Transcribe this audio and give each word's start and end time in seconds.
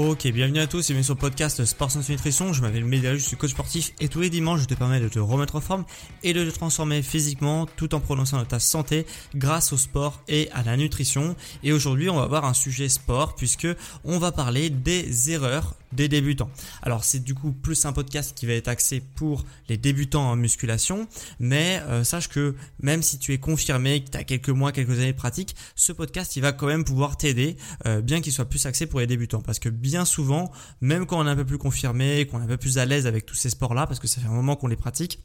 Ok, 0.00 0.28
bienvenue 0.28 0.60
à 0.60 0.68
tous 0.68 0.78
et 0.78 0.92
bienvenue 0.92 1.02
sur 1.02 1.14
le 1.14 1.18
podcast 1.18 1.64
Sport 1.64 1.90
Sans 1.90 2.08
Nutrition. 2.08 2.52
Je 2.52 2.62
m'appelle 2.62 2.84
Médéric, 2.84 3.18
je 3.18 3.24
suis 3.24 3.36
coach 3.36 3.50
sportif 3.50 3.92
et 3.98 4.06
tous 4.06 4.20
les 4.20 4.30
dimanches 4.30 4.60
je 4.60 4.66
te 4.66 4.74
permets 4.74 5.00
de 5.00 5.08
te 5.08 5.18
remettre 5.18 5.56
en 5.56 5.60
forme 5.60 5.84
et 6.22 6.32
de 6.32 6.48
te 6.48 6.54
transformer 6.54 7.02
physiquement 7.02 7.66
tout 7.66 7.96
en 7.96 7.98
prononçant 7.98 8.44
ta 8.44 8.60
santé 8.60 9.06
grâce 9.34 9.72
au 9.72 9.76
sport 9.76 10.22
et 10.28 10.50
à 10.52 10.62
la 10.62 10.76
nutrition. 10.76 11.34
Et 11.64 11.72
aujourd'hui 11.72 12.08
on 12.10 12.16
va 12.16 12.26
voir 12.28 12.44
un 12.44 12.54
sujet 12.54 12.88
sport 12.88 13.34
puisque 13.34 13.66
on 14.04 14.20
va 14.20 14.30
parler 14.30 14.70
des 14.70 15.32
erreurs 15.32 15.74
des 15.92 16.08
débutants. 16.08 16.50
Alors 16.82 17.04
c'est 17.04 17.20
du 17.20 17.34
coup 17.34 17.52
plus 17.52 17.84
un 17.84 17.92
podcast 17.92 18.36
qui 18.36 18.46
va 18.46 18.52
être 18.52 18.68
axé 18.68 19.02
pour 19.14 19.44
les 19.68 19.76
débutants 19.76 20.30
en 20.30 20.36
musculation, 20.36 21.08
mais 21.38 21.80
euh, 21.88 22.04
sache 22.04 22.28
que 22.28 22.54
même 22.80 23.02
si 23.02 23.18
tu 23.18 23.32
es 23.32 23.38
confirmé, 23.38 24.04
que 24.04 24.10
tu 24.10 24.18
as 24.18 24.24
quelques 24.24 24.50
mois, 24.50 24.72
quelques 24.72 24.98
années 24.98 25.12
de 25.12 25.16
pratique, 25.16 25.54
ce 25.74 25.92
podcast 25.92 26.36
il 26.36 26.42
va 26.42 26.52
quand 26.52 26.66
même 26.66 26.84
pouvoir 26.84 27.16
t'aider, 27.16 27.56
euh, 27.86 28.00
bien 28.00 28.20
qu'il 28.20 28.32
soit 28.32 28.48
plus 28.48 28.64
axé 28.66 28.86
pour 28.86 29.00
les 29.00 29.06
débutants. 29.06 29.42
Parce 29.42 29.58
que 29.58 29.68
bien 29.68 30.04
souvent, 30.04 30.50
même 30.80 31.06
quand 31.06 31.18
on 31.18 31.26
est 31.26 31.30
un 31.30 31.36
peu 31.36 31.44
plus 31.44 31.58
confirmé, 31.58 32.26
qu'on 32.26 32.40
est 32.40 32.44
un 32.44 32.48
peu 32.48 32.56
plus 32.56 32.78
à 32.78 32.84
l'aise 32.84 33.06
avec 33.06 33.26
tous 33.26 33.34
ces 33.34 33.50
sports-là, 33.50 33.86
parce 33.86 34.00
que 34.00 34.08
ça 34.08 34.20
fait 34.20 34.28
un 34.28 34.32
moment 34.32 34.56
qu'on 34.56 34.68
les 34.68 34.76
pratique, 34.76 35.20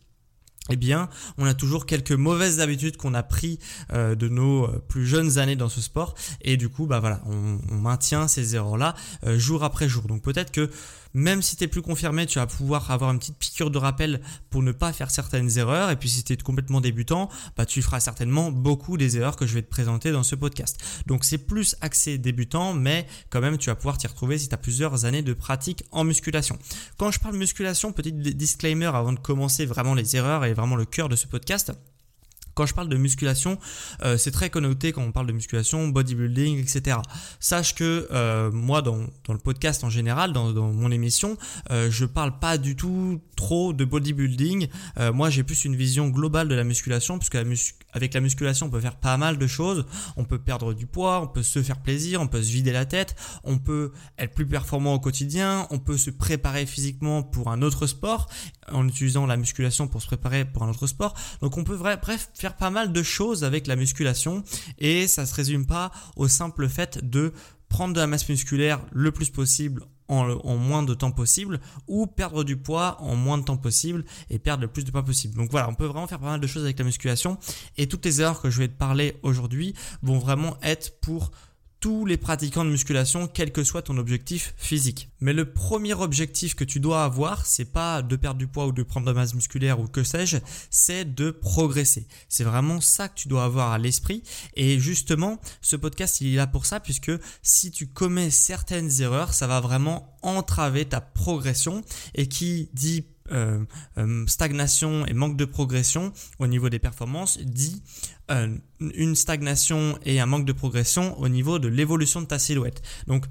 eh 0.70 0.76
bien, 0.78 1.10
on 1.38 1.46
a 1.46 1.54
toujours 1.54 1.86
quelques 1.86 2.14
mauvaises 2.14 2.62
habitudes 2.62 2.96
qu'on 2.96 3.14
a 3.14 3.24
pris 3.24 3.60
euh, 3.92 4.16
de 4.16 4.30
nos 4.30 4.66
euh, 4.66 4.82
plus 4.88 5.06
jeunes 5.06 5.38
années 5.38 5.58
dans 5.58 5.68
ce 5.68 5.82
sport, 5.82 6.16
et 6.42 6.56
du 6.56 6.70
coup, 6.70 6.86
bah 6.86 7.00
voilà, 7.00 7.22
on, 7.26 7.60
maintient 7.76 8.30
ces 8.30 8.56
erreurs-là 8.56 8.96
euh, 9.26 9.38
jour 9.38 9.64
après 9.64 9.90
jour. 9.90 10.04
Donc 10.04 10.22
peut-être 10.22 10.52
que 10.52 10.70
même 11.14 11.42
si 11.42 11.56
tu 11.56 11.64
es 11.64 11.68
plus 11.68 11.82
confirmé, 11.82 12.26
tu 12.26 12.40
vas 12.40 12.48
pouvoir 12.48 12.92
avoir 12.92 13.12
une 13.12 13.20
petite 13.20 13.38
piqûre 13.38 13.72
de 13.72 13.78
rappel 13.78 14.22
pour 14.50 14.64
ne 14.64 14.72
pas 14.72 14.94
faire 14.94 15.12
certaines 15.12 15.58
erreurs. 15.58 15.90
Et 15.90 15.96
puis 15.96 16.10
si 16.10 16.24
tu 16.24 16.34
es 16.34 16.38
complètement 16.38 16.82
débutant, 16.82 17.30
bah, 17.56 17.66
tu 17.66 17.82
feras 17.82 18.00
certainement 18.00 18.52
beaucoup 18.52 18.98
des 18.98 19.18
erreurs 19.18 19.36
que 19.36 19.46
je 19.46 19.54
vais 19.54 19.62
te 19.62 19.70
présenter 19.70 20.12
dans 20.12 20.24
ce 20.24 20.36
podcast. 20.36 20.82
Donc 21.06 21.24
c'est 21.24 21.38
plus 21.38 21.76
axé 21.82 22.18
débutant, 22.18 22.74
mais 22.74 23.08
quand 23.30 23.42
même 23.42 23.58
tu 23.58 23.70
vas 23.70 23.76
pouvoir 23.76 23.98
t'y 23.98 24.08
retrouver 24.08 24.38
si 24.38 24.50
tu 24.50 24.56
as 24.56 24.58
plusieurs 24.58 25.06
années 25.06 25.22
de 25.22 25.34
pratique 25.34 25.84
en 25.92 26.04
musculation. 26.04 26.58
Quand 26.98 27.12
je 27.12 27.20
parle 27.20 27.36
musculation, 27.36 27.92
petit 27.92 28.12
disclaimer 28.12 28.86
avant 28.86 29.14
de 29.14 29.20
commencer 29.20 29.66
vraiment 29.66 29.94
les 29.94 30.16
erreurs 30.16 30.46
et 30.46 30.54
vraiment 30.54 30.76
le 30.76 30.86
cœur 30.86 31.10
de 31.10 31.16
ce 31.16 31.28
podcast. 31.28 31.72
Quand 32.56 32.66
je 32.66 32.74
parle 32.74 32.90
de 32.90 32.98
musculation, 32.98 33.58
euh, 34.04 34.18
c'est 34.18 34.32
très 34.32 34.50
connoté 34.50 34.92
quand 34.92 35.02
on 35.02 35.12
parle 35.12 35.28
de 35.28 35.34
musculation, 35.34 35.88
bodybuilding, 35.88 36.60
etc. 36.60 36.98
Sache 37.40 37.76
que 37.76 38.08
euh, 38.12 38.52
moi, 38.52 38.82
dans, 38.82 38.98
le 39.30 39.38
podcast 39.38 39.84
en 39.84 39.90
général, 39.90 40.34
dans, 40.34 40.52
mon 40.54 40.92
émission, 40.92 41.38
euh, 41.72 41.90
je 41.90 42.06
parle 42.06 42.40
pas 42.40 42.58
du 42.58 42.76
tout 42.76 43.22
trop 43.36 43.74
de 43.74 43.86
bodybuilding. 43.86 44.68
moi, 45.14 45.30
j'ai 45.30 45.44
plus 45.44 45.66
une 45.66 45.76
vision 45.76 46.10
globale 46.10 46.48
de 46.48 46.56
la 46.56 46.64
musculation, 46.64 47.18
puisque 47.18 47.36
avec 47.94 48.14
la 48.14 48.20
musculation, 48.20 48.68
on 48.68 48.70
peut 48.70 48.80
faire 48.80 48.98
pas 48.98 49.18
mal 49.18 49.38
de 49.38 49.48
choses. 49.48 49.86
On 50.18 50.26
peut 50.26 50.40
perdre 50.40 50.74
du 50.74 50.86
poids, 50.86 51.22
on 51.22 51.28
peut 51.28 51.44
se 51.44 51.62
faire 51.64 51.82
plaisir, 51.82 52.22
on 52.22 52.28
peut 52.28 52.42
se 52.42 52.52
vider 52.52 52.72
la 52.72 52.86
tête, 52.86 53.16
on 53.44 53.58
peut 53.58 53.92
être 54.18 54.34
plus 54.34 54.46
performant 54.46 54.94
au 54.94 55.00
quotidien, 55.00 55.68
on 55.70 55.80
peut 55.80 55.98
se 55.98 56.10
préparer 56.10 56.66
physiquement 56.66 57.24
pour 57.24 57.52
un 57.52 57.62
autre 57.62 57.88
sport 57.88 58.30
en 58.72 58.88
utilisant 58.88 59.26
la 59.26 59.38
musculation 59.38 59.88
pour 59.88 60.02
se 60.02 60.08
préparer 60.08 60.46
pour 60.46 60.64
un 60.64 60.70
autre 60.70 60.88
sport. 60.88 61.14
Donc 61.42 61.58
on 61.58 61.64
peut 61.64 61.78
bref 61.78 62.30
faire 62.34 62.56
pas 62.56 62.70
mal 62.70 62.92
de 62.92 63.04
choses 63.04 63.44
avec 63.44 63.68
la 63.68 63.76
musculation 63.76 64.44
et 64.80 65.08
ça 65.08 65.26
se 65.26 65.36
résume 65.36 65.66
pas 65.66 65.92
au 66.16 66.28
simple 66.28 66.68
fait 66.68 67.08
de 67.08 67.34
prendre 67.70 67.94
de 67.94 68.00
la 68.00 68.08
masse 68.08 68.28
musculaire 68.30 68.80
le 68.92 69.12
plus 69.12 69.30
possible 69.30 69.86
en, 70.08 70.58
moins 70.58 70.84
de 70.84 70.94
temps 70.94 71.12
possible 71.12 71.60
ou 71.88 72.08
perdre 72.08 72.44
du 72.44 72.58
poids 72.58 72.98
en 73.02 73.16
moins 73.16 73.38
de 73.38 73.44
temps 73.44 73.58
possible 73.58 74.06
et 74.30 74.40
perdre 74.40 74.62
le 74.62 74.68
plus 74.68 74.84
de 74.84 74.92
poids 74.92 75.04
possible. 75.04 75.36
Donc 75.36 75.52
voilà, 75.52 75.70
on 75.70 75.76
peut 75.76 75.86
vraiment 75.86 76.08
faire 76.08 76.20
pas 76.20 76.28
mal 76.28 76.40
de 76.40 76.48
choses 76.48 76.64
avec 76.64 76.78
la 76.80 76.86
musculation 76.86 77.38
et 77.78 77.88
toutes 77.88 78.06
les 78.06 78.22
erreurs 78.22 78.42
que 78.42 78.50
je 78.50 78.60
vais 78.60 78.68
te 78.68 78.78
parler 78.78 79.18
aujourd'hui 79.24 79.74
vont 80.02 80.20
vraiment 80.20 80.58
être 80.62 81.00
pour 81.00 81.32
tous 81.84 82.06
les 82.06 82.16
pratiquants 82.16 82.64
de 82.64 82.70
musculation, 82.70 83.28
quel 83.28 83.52
que 83.52 83.66
soit 83.66 83.82
ton 83.82 83.98
objectif 83.98 84.54
physique. 84.56 85.10
Mais 85.20 85.34
le 85.34 85.52
premier 85.52 85.94
objectif 85.94 86.56
que 86.56 86.64
tu 86.64 86.80
dois 86.80 87.04
avoir, 87.04 87.46
c'est 87.46 87.74
pas 87.74 88.02
de 88.02 88.16
perdre 88.16 88.38
du 88.38 88.48
poids 88.48 88.68
ou 88.68 88.72
de 88.72 88.84
prendre 88.84 89.06
de 89.06 89.12
la 89.12 89.20
masse 89.20 89.34
musculaire 89.34 89.82
ou 89.82 89.88
que 89.88 90.02
sais-je, 90.02 90.38
c'est 90.70 91.04
de 91.04 91.30
progresser. 91.30 92.08
C'est 92.30 92.46
vraiment 92.46 92.80
ça 92.80 93.10
que 93.10 93.16
tu 93.16 93.28
dois 93.28 93.44
avoir 93.44 93.74
à 93.74 93.80
l'esprit. 93.80 94.24
Et 94.56 94.80
justement, 94.80 95.42
ce 95.60 95.76
podcast, 95.76 96.22
il 96.22 96.32
est 96.32 96.38
là 96.38 96.48
pour 96.48 96.66
ça, 96.66 96.80
puisque 96.80 97.12
si 97.42 97.70
tu 97.70 97.88
commets 97.88 98.32
certaines 98.32 99.02
erreurs, 99.02 99.34
ça 99.34 99.48
va 99.48 99.60
vraiment 99.60 100.18
entraver 100.22 100.86
ta 100.86 101.02
progression. 101.02 101.84
Et 102.16 102.28
qui 102.28 102.70
dit 102.72 103.04
euh, 103.32 103.64
euh, 103.98 104.26
stagnation 104.28 105.06
et 105.06 105.14
manque 105.14 105.38
de 105.38 105.46
progression 105.46 106.12
au 106.40 106.48
niveau 106.48 106.70
des 106.70 106.80
performances 106.80 107.40
dit 107.40 107.82
euh, 108.32 108.56
une 108.80 109.16
stagnation 109.16 109.98
et 110.06 110.20
un 110.20 110.26
manque 110.26 110.46
de 110.46 110.52
progression 110.52 111.18
au 111.20 111.30
niveau 111.30 111.58
de 111.58 111.70
l'évolution 111.70 112.22
de 112.22 112.26
ta 112.26 112.38
silhouette. 112.38 112.82
Donc 113.08 113.26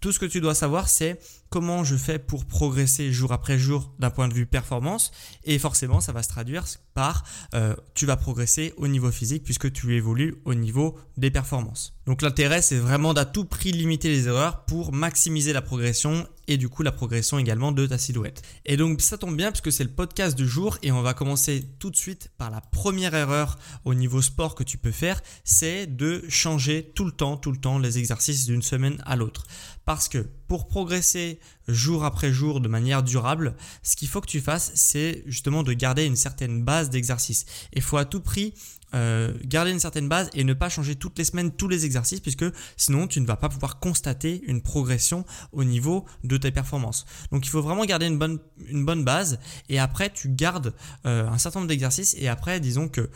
tout 0.00 0.12
ce 0.12 0.18
que 0.18 0.26
tu 0.26 0.40
dois 0.40 0.54
savoir, 0.54 0.88
c'est 0.88 1.18
comment 1.54 1.84
je 1.84 1.94
fais 1.94 2.18
pour 2.18 2.46
progresser 2.46 3.12
jour 3.12 3.30
après 3.30 3.60
jour 3.60 3.92
d'un 4.00 4.10
point 4.10 4.26
de 4.26 4.34
vue 4.34 4.44
performance. 4.44 5.12
Et 5.44 5.60
forcément, 5.60 6.00
ça 6.00 6.10
va 6.10 6.24
se 6.24 6.28
traduire 6.28 6.64
par 6.94 7.22
euh, 7.54 7.76
tu 7.94 8.06
vas 8.06 8.16
progresser 8.16 8.74
au 8.76 8.88
niveau 8.88 9.12
physique 9.12 9.44
puisque 9.44 9.70
tu 9.70 9.94
évolues 9.94 10.34
au 10.46 10.54
niveau 10.54 10.98
des 11.16 11.30
performances. 11.30 11.94
Donc 12.06 12.22
l'intérêt, 12.22 12.60
c'est 12.60 12.76
vraiment 12.76 13.14
d'à 13.14 13.24
tout 13.24 13.44
prix 13.44 13.70
limiter 13.70 14.08
les 14.08 14.26
erreurs 14.26 14.64
pour 14.64 14.92
maximiser 14.92 15.52
la 15.52 15.62
progression 15.62 16.26
et 16.46 16.56
du 16.56 16.68
coup 16.68 16.82
la 16.82 16.92
progression 16.92 17.38
également 17.38 17.72
de 17.72 17.86
ta 17.86 17.98
silhouette. 17.98 18.42
Et 18.66 18.76
donc 18.76 19.00
ça 19.00 19.16
tombe 19.16 19.36
bien 19.36 19.50
puisque 19.50 19.72
c'est 19.72 19.84
le 19.84 19.90
podcast 19.90 20.36
du 20.36 20.46
jour 20.46 20.78
et 20.82 20.92
on 20.92 21.02
va 21.02 21.14
commencer 21.14 21.64
tout 21.78 21.90
de 21.90 21.96
suite 21.96 22.30
par 22.36 22.50
la 22.50 22.60
première 22.60 23.14
erreur 23.14 23.58
au 23.84 23.94
niveau 23.94 24.20
sport 24.20 24.54
que 24.54 24.64
tu 24.64 24.76
peux 24.76 24.90
faire, 24.90 25.20
c'est 25.44 25.86
de 25.86 26.24
changer 26.28 26.92
tout 26.94 27.04
le 27.04 27.12
temps, 27.12 27.36
tout 27.36 27.52
le 27.52 27.58
temps 27.58 27.78
les 27.78 27.98
exercices 27.98 28.46
d'une 28.46 28.62
semaine 28.62 29.02
à 29.06 29.16
l'autre. 29.16 29.44
Parce 29.84 30.08
que 30.08 30.26
progresser 30.62 31.38
jour 31.68 32.04
après 32.04 32.32
jour 32.32 32.60
de 32.60 32.68
manière 32.68 33.02
durable, 33.02 33.56
ce 33.82 33.96
qu'il 33.96 34.08
faut 34.08 34.20
que 34.20 34.28
tu 34.28 34.40
fasses, 34.40 34.72
c'est 34.74 35.22
justement 35.26 35.62
de 35.62 35.72
garder 35.72 36.04
une 36.04 36.16
certaine 36.16 36.64
base 36.64 36.90
d'exercice. 36.90 37.46
Il 37.72 37.82
faut 37.82 37.96
à 37.96 38.04
tout 38.04 38.20
prix 38.20 38.54
euh, 38.94 39.32
garder 39.44 39.72
une 39.72 39.80
certaine 39.80 40.08
base 40.08 40.30
et 40.34 40.44
ne 40.44 40.54
pas 40.54 40.68
changer 40.68 40.94
toutes 40.94 41.18
les 41.18 41.24
semaines 41.24 41.50
tous 41.50 41.66
les 41.66 41.84
exercices 41.84 42.20
puisque 42.20 42.44
sinon 42.76 43.08
tu 43.08 43.20
ne 43.20 43.26
vas 43.26 43.34
pas 43.34 43.48
pouvoir 43.48 43.80
constater 43.80 44.42
une 44.46 44.62
progression 44.62 45.24
au 45.52 45.64
niveau 45.64 46.04
de 46.22 46.36
tes 46.36 46.52
performances. 46.52 47.04
Donc 47.32 47.44
il 47.44 47.48
faut 47.48 47.60
vraiment 47.60 47.84
garder 47.84 48.06
une 48.06 48.18
bonne, 48.18 48.38
une 48.68 48.84
bonne 48.84 49.02
base 49.02 49.40
et 49.68 49.80
après 49.80 50.10
tu 50.10 50.28
gardes 50.28 50.74
euh, 51.06 51.26
un 51.26 51.38
certain 51.38 51.58
nombre 51.60 51.70
d'exercices 51.70 52.14
et 52.18 52.28
après 52.28 52.60
disons 52.60 52.88
que 52.88 53.10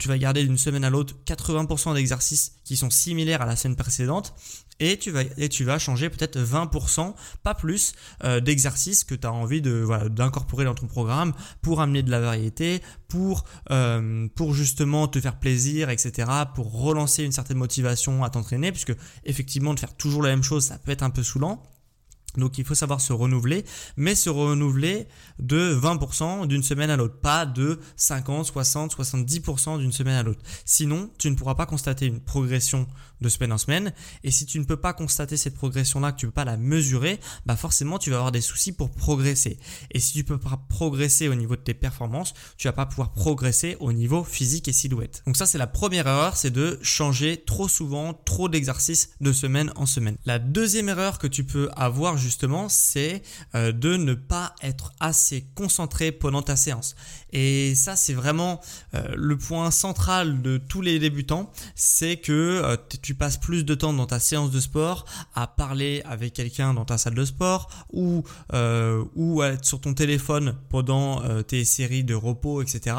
tu 0.00 0.08
vas 0.08 0.18
garder 0.18 0.42
d'une 0.42 0.58
semaine 0.58 0.82
à 0.82 0.90
l'autre 0.90 1.14
80% 1.26 1.94
d'exercices 1.94 2.56
qui 2.64 2.76
sont 2.76 2.90
similaires 2.90 3.42
à 3.42 3.46
la 3.46 3.54
semaine 3.54 3.76
précédente 3.76 4.34
et 4.80 4.98
tu 4.98 5.10
vas, 5.10 5.22
et 5.36 5.48
tu 5.48 5.64
vas 5.64 5.78
changer 5.78 6.10
peut-être 6.10 6.38
20%, 6.38 7.14
pas 7.42 7.54
plus, 7.54 7.92
euh, 8.24 8.40
d'exercices 8.40 9.04
que 9.04 9.14
tu 9.14 9.26
as 9.26 9.32
envie 9.32 9.62
de, 9.62 9.86
d'incorporer 10.08 10.64
dans 10.64 10.74
ton 10.74 10.86
programme 10.86 11.32
pour 11.62 11.80
amener 11.80 12.02
de 12.02 12.10
la 12.10 12.20
variété, 12.20 12.82
pour, 13.08 13.44
euh, 13.70 14.26
pour 14.34 14.54
justement 14.54 15.06
te 15.06 15.20
faire 15.20 15.38
plaisir, 15.38 15.90
etc., 15.90 16.28
pour 16.54 16.72
relancer 16.72 17.24
une 17.24 17.32
certaine 17.32 17.58
motivation 17.58 18.24
à 18.24 18.30
t'entraîner, 18.30 18.72
puisque 18.72 18.94
effectivement 19.24 19.74
de 19.74 19.80
faire 19.80 19.94
toujours 19.96 20.22
la 20.22 20.30
même 20.30 20.42
chose, 20.42 20.64
ça 20.64 20.78
peut 20.78 20.92
être 20.92 21.02
un 21.02 21.10
peu 21.10 21.22
saoulant. 21.22 21.62
Donc 22.36 22.58
il 22.58 22.64
faut 22.64 22.74
savoir 22.74 23.00
se 23.00 23.12
renouveler, 23.12 23.64
mais 23.96 24.14
se 24.14 24.30
renouveler 24.30 25.08
de 25.38 25.74
20% 25.74 26.46
d'une 26.46 26.62
semaine 26.62 26.90
à 26.90 26.96
l'autre, 26.96 27.20
pas 27.20 27.46
de 27.46 27.80
50, 27.96 28.46
60, 28.46 28.96
70% 28.96 29.78
d'une 29.78 29.92
semaine 29.92 30.16
à 30.16 30.22
l'autre. 30.22 30.40
Sinon, 30.64 31.10
tu 31.18 31.30
ne 31.30 31.36
pourras 31.36 31.54
pas 31.54 31.66
constater 31.66 32.06
une 32.06 32.20
progression 32.20 32.86
de 33.20 33.28
semaine 33.28 33.52
en 33.52 33.58
semaine. 33.58 33.92
Et 34.24 34.30
si 34.30 34.46
tu 34.46 34.58
ne 34.58 34.64
peux 34.64 34.76
pas 34.76 34.92
constater 34.92 35.36
cette 35.36 35.54
progression-là, 35.54 36.12
que 36.12 36.18
tu 36.18 36.26
ne 36.26 36.30
peux 36.30 36.34
pas 36.34 36.44
la 36.44 36.56
mesurer, 36.56 37.20
bah 37.46 37.56
forcément 37.56 37.98
tu 37.98 38.10
vas 38.10 38.16
avoir 38.16 38.32
des 38.32 38.40
soucis 38.40 38.72
pour 38.72 38.90
progresser. 38.90 39.58
Et 39.90 40.00
si 40.00 40.12
tu 40.12 40.18
ne 40.18 40.24
peux 40.24 40.38
pas 40.38 40.60
progresser 40.68 41.28
au 41.28 41.34
niveau 41.34 41.56
de 41.56 41.60
tes 41.60 41.74
performances, 41.74 42.34
tu 42.56 42.68
vas 42.68 42.72
pas 42.72 42.86
pouvoir 42.86 43.12
progresser 43.12 43.76
au 43.80 43.92
niveau 43.92 44.24
physique 44.24 44.68
et 44.68 44.72
silhouette. 44.72 45.22
Donc 45.26 45.36
ça 45.36 45.46
c'est 45.46 45.58
la 45.58 45.66
première 45.66 46.06
erreur, 46.06 46.36
c'est 46.36 46.50
de 46.50 46.78
changer 46.82 47.42
trop 47.44 47.68
souvent, 47.68 48.14
trop 48.14 48.48
d'exercices 48.48 49.10
de 49.20 49.32
semaine 49.32 49.72
en 49.76 49.86
semaine. 49.86 50.16
La 50.24 50.38
deuxième 50.38 50.88
erreur 50.88 51.18
que 51.18 51.26
tu 51.26 51.44
peux 51.44 51.68
avoir 51.76 52.16
justement, 52.20 52.68
c'est 52.68 53.22
euh, 53.54 53.72
de 53.72 53.96
ne 53.96 54.14
pas 54.14 54.54
être 54.62 54.92
assez 55.00 55.44
concentré 55.54 56.12
pendant 56.12 56.42
ta 56.42 56.54
séance. 56.54 56.94
Et 57.32 57.74
ça, 57.74 57.96
c'est 57.96 58.14
vraiment 58.14 58.60
euh, 58.94 59.02
le 59.16 59.36
point 59.36 59.70
central 59.70 60.42
de 60.42 60.58
tous 60.58 60.82
les 60.82 60.98
débutants, 60.98 61.50
c'est 61.74 62.16
que 62.16 62.32
euh, 62.32 62.76
tu 63.02 63.14
passes 63.14 63.36
plus 63.36 63.64
de 63.64 63.74
temps 63.74 63.92
dans 63.92 64.06
ta 64.06 64.20
séance 64.20 64.50
de 64.50 64.60
sport 64.60 65.04
à 65.34 65.46
parler 65.46 66.02
avec 66.04 66.34
quelqu'un 66.34 66.74
dans 66.74 66.84
ta 66.84 66.98
salle 66.98 67.14
de 67.14 67.24
sport 67.24 67.68
ou 67.92 68.22
ou 69.16 69.42
à 69.42 69.48
être 69.48 69.64
sur 69.64 69.80
ton 69.80 69.94
téléphone 69.94 70.56
pendant 70.68 71.22
tes 71.44 71.64
séries 71.64 72.04
de 72.04 72.14
repos, 72.14 72.62
etc. 72.62 72.96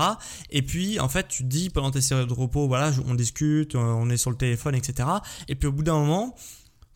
Et 0.50 0.62
puis, 0.62 1.00
en 1.00 1.10
fait, 1.10 1.28
tu 1.28 1.44
dis 1.44 1.70
pendant 1.70 1.92
tes 1.92 2.02
séries 2.02 2.26
de 2.26 2.34
repos, 2.34 2.68
voilà, 2.68 2.92
on 3.08 3.16
discute, 3.16 3.76
on 3.76 4.10
est 4.10 4.18
sur 4.18 4.32
le 4.32 4.38
téléphone, 4.38 4.76
etc. 4.76 5.08
Et 5.48 5.56
puis 5.56 5.68
au 5.68 5.72
bout 5.72 5.84
d'un 5.84 6.00
moment, 6.00 6.36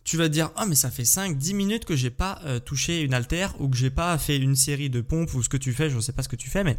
tu 0.06 0.18
vas 0.18 0.30
dire 0.30 0.52
ah 0.56 0.66
mais 0.66 0.76
ça 0.76 0.90
fait 0.90 1.04
5 1.04 1.38
10 1.38 1.54
minutes 1.56 1.84
que 1.84 1.96
j'ai 1.96 2.12
pas 2.12 2.40
euh, 2.46 2.60
touché 2.60 3.02
une 3.02 3.14
haltère 3.14 3.60
ou 3.60 3.68
que 3.68 3.76
j'ai 3.76 3.90
pas 3.90 4.18
fait 4.18 4.38
une 4.38 4.56
série 4.56 4.90
de 4.90 5.02
pompes 5.02 5.34
ou 5.34 5.44
ce 5.44 5.50
que 5.50 5.58
tu 5.58 5.74
fais, 5.74 5.90
je 5.90 5.96
ne 5.98 6.02
sais 6.02 6.14
pas 6.14 6.24
ce 6.24 6.30
que 6.30 6.36
tu 6.38 6.50
fais 6.50 6.64
mais 6.64 6.78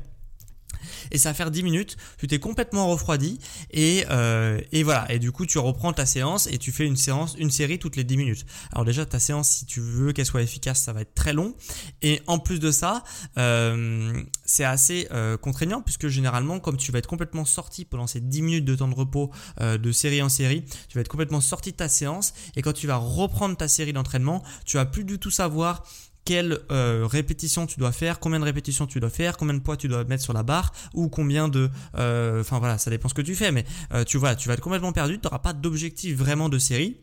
et 1.11 1.19
ça 1.19 1.31
va 1.31 1.35
faire 1.35 1.51
10 1.51 1.63
minutes, 1.63 1.97
tu 2.19 2.27
t'es 2.27 2.39
complètement 2.39 2.89
refroidi 2.89 3.39
et, 3.71 4.05
euh, 4.11 4.61
et 4.73 4.83
voilà. 4.83 5.11
Et 5.13 5.19
du 5.19 5.33
coup, 5.33 5.47
tu 5.47 5.59
reprends 5.59 5.93
ta 5.93 6.07
séance 6.07 6.47
et 6.47 6.59
tu 6.59 6.73
fais 6.73 6.85
une 6.85 6.97
séance, 6.97 7.35
une 7.39 7.51
série 7.51 7.79
toutes 7.79 7.97
les 7.97 8.05
10 8.05 8.17
minutes. 8.17 8.47
Alors 8.73 8.85
déjà, 8.85 9.07
ta 9.07 9.19
séance, 9.19 9.49
si 9.51 9.67
tu 9.67 9.81
veux 9.81 10.13
qu'elle 10.13 10.27
soit 10.27 10.43
efficace, 10.43 10.83
ça 10.83 10.93
va 10.93 11.03
être 11.03 11.15
très 11.15 11.33
long. 11.33 11.55
Et 12.03 12.23
en 12.27 12.39
plus 12.39 12.61
de 12.61 12.71
ça, 12.71 13.05
euh, 13.39 14.23
c'est 14.45 14.65
assez 14.65 15.09
euh, 15.13 15.37
contraignant 15.37 15.83
puisque 15.83 16.09
généralement, 16.09 16.61
comme 16.61 16.77
tu 16.77 16.93
vas 16.93 16.99
être 16.99 17.09
complètement 17.09 17.45
sorti 17.45 17.85
pendant 17.85 18.07
ces 18.07 18.21
10 18.21 18.43
minutes 18.43 18.65
de 18.65 18.75
temps 18.75 18.89
de 18.89 18.95
repos 18.95 19.31
de 19.61 19.93
série 19.93 20.23
en 20.23 20.29
série, 20.29 20.65
tu 20.89 20.97
vas 20.97 21.01
être 21.01 21.09
complètement 21.09 21.41
sorti 21.41 21.73
de 21.73 21.77
ta 21.77 21.89
séance 21.89 22.35
et 22.57 22.63
quand 22.63 22.73
tu 22.73 22.87
vas 22.87 22.97
reprendre 22.97 23.57
ta 23.57 23.69
série 23.69 23.93
d'entraînement, 23.93 24.43
tu 24.65 24.77
vas 24.77 24.87
plus 24.87 25.05
du 25.05 25.19
tout 25.19 25.31
savoir 25.31 25.85
quelle 26.27 26.59
euh, 26.73 27.07
répétition 27.09 27.67
tu 27.67 27.79
dois 27.79 27.93
faire, 27.93 28.19
combien 28.19 28.41
de 28.41 28.45
répétitions 28.45 28.87
tu 28.87 29.01
dois 29.01 29.09
faire, 29.09 29.39
combien 29.39 29.55
de 29.55 29.61
poids 29.61 29.79
tu 29.79 29.89
dois 29.89 30.05
mettre 30.05 30.25
sur 30.25 30.35
la 30.35 30.43
barre 30.43 30.73
ou 30.93 31.09
combien 31.09 31.49
de... 31.49 31.71
Euh, 31.97 32.41
enfin 32.41 32.59
voilà, 32.59 32.77
ça 32.77 32.91
dépend 32.91 33.09
ce 33.09 33.15
que 33.15 33.23
tu 33.23 33.35
fais, 33.35 33.53
mais 33.53 33.65
euh, 33.95 34.05
tu 34.05 34.19
vois, 34.19 34.35
tu 34.35 34.49
vas 34.49 34.55
être 34.55 34.61
complètement 34.61 34.93
perdu, 34.93 35.19
tu 35.19 35.25
n'auras 35.25 35.39
pas 35.39 35.53
d'objectif 35.53 36.17
vraiment 36.17 36.49
de 36.49 36.59
série. 36.59 36.97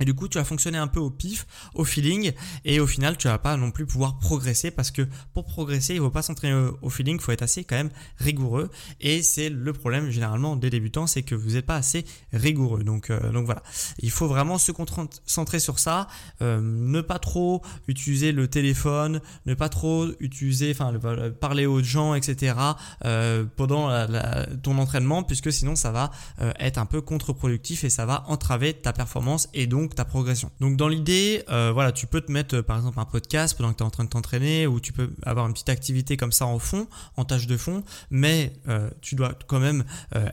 Et 0.00 0.04
du 0.04 0.14
coup, 0.14 0.28
tu 0.28 0.38
vas 0.38 0.44
fonctionner 0.44 0.78
un 0.78 0.88
peu 0.88 1.00
au 1.00 1.10
pif, 1.10 1.46
au 1.74 1.84
feeling, 1.84 2.32
et 2.64 2.80
au 2.80 2.86
final, 2.86 3.16
tu 3.16 3.28
vas 3.28 3.38
pas 3.38 3.56
non 3.56 3.70
plus 3.70 3.86
pouvoir 3.86 4.18
progresser 4.18 4.70
parce 4.70 4.90
que 4.90 5.02
pour 5.34 5.44
progresser, 5.44 5.94
il 5.94 6.00
faut 6.00 6.10
pas 6.10 6.22
s'entraîner 6.22 6.70
au, 6.82 6.90
feeling, 6.90 7.16
il 7.16 7.22
faut 7.22 7.32
être 7.32 7.42
assez 7.42 7.64
quand 7.64 7.76
même 7.76 7.90
rigoureux. 8.16 8.70
Et 9.00 9.22
c'est 9.22 9.50
le 9.50 9.72
problème 9.72 10.10
généralement 10.10 10.56
des 10.56 10.70
débutants, 10.70 11.06
c'est 11.06 11.22
que 11.22 11.34
vous 11.34 11.50
n'êtes 11.50 11.66
pas 11.66 11.76
assez 11.76 12.04
rigoureux. 12.32 12.82
Donc, 12.82 13.10
euh, 13.10 13.32
donc 13.32 13.44
voilà, 13.44 13.62
il 13.98 14.10
faut 14.10 14.26
vraiment 14.26 14.58
se 14.58 14.72
concentrer 14.72 15.60
sur 15.60 15.78
ça, 15.78 16.08
euh, 16.42 16.60
ne 16.62 17.00
pas 17.00 17.18
trop 17.18 17.62
utiliser 17.86 18.32
le 18.32 18.48
téléphone, 18.48 19.20
ne 19.46 19.54
pas 19.54 19.68
trop 19.68 20.06
utiliser, 20.20 20.70
enfin, 20.70 20.92
parler 21.40 21.66
aux 21.66 21.82
gens, 21.82 22.14
etc. 22.14 22.54
Euh, 23.04 23.44
pendant 23.56 23.90
ton 24.62 24.78
entraînement, 24.78 25.22
puisque 25.22 25.52
sinon 25.52 25.76
ça 25.76 25.90
va 25.90 26.10
être 26.58 26.78
un 26.78 26.86
peu 26.86 27.00
contre-productif 27.00 27.84
et 27.84 27.90
ça 27.90 28.06
va 28.06 28.24
entraver 28.28 28.72
ta 28.74 28.92
performance 28.92 29.48
et 29.54 29.66
donc 29.66 29.89
ta 29.94 30.04
progression. 30.04 30.50
Donc 30.60 30.76
dans 30.76 30.88
l'idée, 30.88 31.44
euh, 31.50 31.70
voilà, 31.72 31.92
tu 31.92 32.06
peux 32.06 32.20
te 32.20 32.30
mettre 32.30 32.56
euh, 32.56 32.62
par 32.62 32.76
exemple 32.76 32.98
un 32.98 33.04
podcast 33.04 33.56
pendant 33.56 33.72
que 33.72 33.78
tu 33.78 33.82
es 33.82 33.86
en 33.86 33.90
train 33.90 34.04
de 34.04 34.08
t'entraîner 34.08 34.66
ou 34.66 34.80
tu 34.80 34.92
peux 34.92 35.10
avoir 35.22 35.46
une 35.46 35.52
petite 35.52 35.68
activité 35.68 36.16
comme 36.16 36.32
ça 36.32 36.46
en 36.46 36.58
fond, 36.58 36.86
en 37.16 37.24
tâche 37.24 37.46
de 37.46 37.56
fond, 37.56 37.82
mais 38.10 38.52
euh, 38.68 38.90
tu 39.00 39.14
dois 39.14 39.34
quand 39.46 39.60
même 39.60 39.84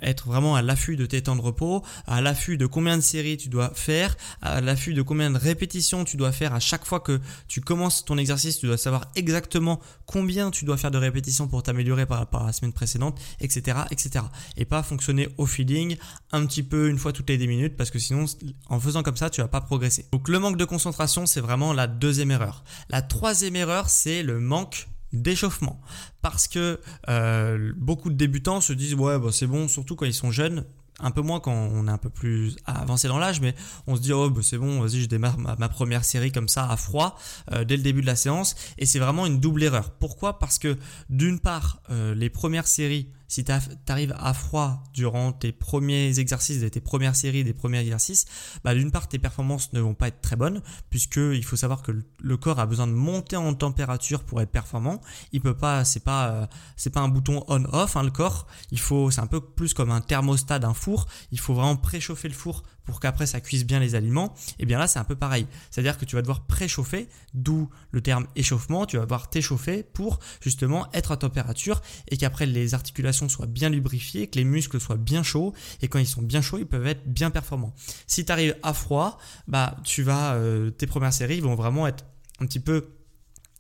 être 0.02 0.28
vraiment 0.28 0.56
à 0.56 0.62
l'affût 0.62 0.96
de 0.96 1.06
tes 1.06 1.22
temps 1.22 1.36
de 1.36 1.42
repos, 1.42 1.84
à 2.06 2.22
l'affût 2.22 2.58
de 2.58 2.66
combien 2.66 2.98
de 2.98 3.02
séries 3.02 3.38
tu 3.38 3.50
dois 3.50 3.72
faire, 3.74 4.16
à 4.42 4.62
l'affût 4.62 4.94
de 4.94 5.02
combien 5.02 5.30
de 5.32 5.38
répétitions 5.38 6.04
tu 6.04 6.18
dois 6.18 6.32
faire 6.32 6.54
à 6.54 6.60
chaque 6.60 6.86
fois 6.86 7.00
que 7.00 7.20
tu 7.48 7.62
commences 7.62 8.06
ton 8.06 8.18
exercice, 8.18 8.60
tu 8.60 8.66
dois 8.66 8.78
savoir 8.78 9.06
exactement 9.16 9.80
combien 10.06 10.52
tu 10.52 10.66
dois 10.66 10.78
faire 10.78 10.92
de 10.92 10.98
répétitions 10.98 11.48
pour 11.48 11.64
t'améliorer 11.64 12.06
par 12.06 12.20
rapport 12.20 12.44
à 12.44 12.48
la 12.48 12.54
semaine 12.54 12.74
précédente, 12.74 13.20
etc., 13.40 13.80
etc. 13.92 14.26
Et 14.56 14.66
pas 14.66 14.84
fonctionner 14.84 15.30
au 15.38 15.46
feeling 15.46 15.98
un 16.32 16.46
petit 16.46 16.64
peu 16.64 16.90
une 16.90 16.98
fois 16.98 17.14
toutes 17.14 17.30
les 17.30 17.38
10 17.38 17.48
minutes 17.48 17.78
parce 17.78 17.92
que 17.92 18.00
sinon 18.00 18.26
en 18.70 18.80
faisant 18.80 19.04
comme 19.04 19.18
ça 19.18 19.30
tu 19.30 19.42
vas 19.42 19.47
pas 19.48 19.62
progresser. 19.62 20.06
Donc 20.12 20.30
le 20.30 20.40
manque 20.40 20.58
de 20.58 20.66
concentration, 20.66 21.26
c'est 21.26 21.42
vraiment 21.42 21.74
la 21.74 21.88
deuxième 21.88 22.32
erreur. 22.32 22.64
La 22.90 23.02
troisième 23.02 23.56
erreur, 23.56 23.90
c'est 23.90 24.24
le 24.24 24.40
manque 24.40 24.88
d'échauffement. 25.14 25.80
Parce 26.22 26.48
que 26.48 26.80
euh, 27.10 27.74
beaucoup 27.78 28.10
de 28.10 28.16
débutants 28.16 28.62
se 28.62 28.74
disent 28.74 28.96
ouais 28.96 29.20
bah, 29.20 29.30
c'est 29.32 29.48
bon, 29.48 29.68
surtout 29.68 29.96
quand 29.96 30.06
ils 30.06 30.14
sont 30.14 30.32
jeunes, 30.32 30.66
un 31.00 31.12
peu 31.12 31.22
moins 31.22 31.40
quand 31.40 31.54
on 31.54 31.88
est 31.88 31.92
un 31.92 31.98
peu 31.98 32.10
plus 32.10 32.58
avancé 32.66 33.08
dans 33.08 33.20
l'âge, 33.20 33.40
mais 33.42 33.56
on 33.86 33.96
se 33.96 34.02
dit 34.02 34.14
oh 34.14 34.30
bah, 34.30 34.42
c'est 34.44 34.58
bon, 34.58 34.82
vas-y 34.82 35.02
je 35.02 35.08
démarre 35.08 35.38
ma, 35.38 35.70
première 35.70 36.04
série 36.04 36.32
comme 36.32 36.50
ça 36.50 36.70
à 36.70 36.78
froid 36.78 37.18
euh, 37.52 37.64
dès 37.64 37.78
le 37.78 37.84
début 37.84 38.02
de 38.02 38.08
la 38.08 38.16
séance, 38.16 38.56
et 38.78 38.86
c'est 38.86 39.00
vraiment 39.00 39.26
une 39.26 39.40
double 39.40 39.64
erreur. 39.64 39.92
Pourquoi? 39.92 40.40
Parce 40.40 40.60
que 40.60 40.78
d'une 41.10 41.40
part, 41.40 41.82
euh, 41.90 42.16
les 42.16 42.30
premières 42.30 42.68
séries 42.68 43.10
si 43.28 43.44
tu 43.44 43.52
arrives 43.88 44.16
à 44.18 44.34
froid 44.34 44.84
durant 44.94 45.32
tes 45.32 45.52
premiers 45.52 46.20
exercices, 46.20 46.70
tes 46.72 46.82
premières 46.82 47.16
séries, 47.16 47.44
des 47.44 47.54
premiers 47.54 47.80
exercices, 47.80 48.26
bah 48.64 48.74
d'une 48.74 48.92
part 48.92 49.08
tes 49.08 49.20
performances 49.20 49.74
ne 49.74 49.80
vont 49.80 49.94
pas 49.94 50.08
être 50.08 50.22
très 50.22 50.36
bonnes 50.36 50.62
puisque 50.90 51.18
il 51.18 51.44
faut 51.44 51.56
savoir 51.56 51.82
que 51.82 51.92
le 52.20 52.38
corps 52.38 52.60
a 52.60 52.66
besoin 52.66 52.88
de 52.88 52.94
monter 52.94 53.36
en 53.36 53.54
température 53.54 54.24
pour 54.24 54.42
être 54.42 54.52
performant. 54.52 55.02
Il 55.32 55.42
peut 55.42 55.58
pas, 55.58 55.86
c'est 55.86 56.04
pas, 56.04 56.30
euh, 56.30 56.48
c'est 56.76 56.90
pas 56.90 57.02
un 57.02 57.10
bouton 57.10 57.44
on/off 57.48 57.96
hein, 57.98 58.04
le 58.04 58.12
corps. 58.12 58.48
Il 58.72 58.80
faut, 58.80 59.12
c'est 59.12 59.22
un 59.22 59.28
peu 59.28 59.42
plus 59.42 59.74
comme 59.74 59.92
un 59.92 60.02
thermostat 60.02 60.60
d'un 60.60 60.74
four. 60.74 61.08
Il 61.32 61.40
faut 61.40 61.54
vraiment 61.54 61.76
préchauffer 61.76 62.28
le 62.28 62.34
four 62.34 62.64
pour 62.88 63.00
qu'après 63.00 63.28
ça 63.28 63.40
cuise 63.40 63.66
bien 63.66 63.80
les 63.80 63.94
aliments, 63.94 64.34
et 64.52 64.64
eh 64.64 64.66
bien 64.66 64.80
là 64.80 64.88
c'est 64.88 64.98
un 64.98 65.04
peu 65.04 65.16
pareil. 65.16 65.46
C'est-à-dire 65.70 65.98
que 65.98 66.06
tu 66.06 66.16
vas 66.16 66.22
devoir 66.22 66.48
préchauffer, 66.48 67.08
d'où 67.36 67.70
le 67.92 68.02
terme 68.02 68.26
échauffement, 68.36 68.86
tu 68.86 68.98
vas 68.98 69.04
devoir 69.04 69.30
t'échauffer 69.30 69.84
pour 69.84 70.20
justement 70.42 70.88
être 70.94 71.12
à 71.12 71.18
température 71.18 71.82
et 72.08 72.18
qu'après 72.18 72.46
les 72.46 72.74
articulations 72.74 73.30
soient 73.30 73.46
bien 73.46 73.70
lubrifiées, 73.70 74.28
que 74.28 74.40
les 74.40 74.46
muscles 74.46 74.80
soient 74.80 74.98
bien 74.98 75.22
chauds, 75.22 75.54
et 75.82 75.88
quand 75.88 76.00
ils 76.00 76.08
sont 76.08 76.22
bien 76.22 76.42
chauds, 76.42 76.58
ils 76.58 76.66
peuvent 76.66 76.88
être 76.88 77.06
bien 77.08 77.30
performants. 77.30 77.76
Si 78.08 78.26
tu 78.26 78.32
arrives 78.32 78.56
à 78.64 78.74
froid, 78.74 79.20
bah 79.48 79.76
tu 79.84 80.02
vas, 80.02 80.34
euh, 80.34 80.72
tes 80.72 80.88
premières 80.88 81.14
séries 81.14 81.42
vont 81.42 81.56
vraiment 81.56 81.88
être 81.88 82.06
un 82.40 82.46
petit 82.46 82.60
peu 82.60 82.97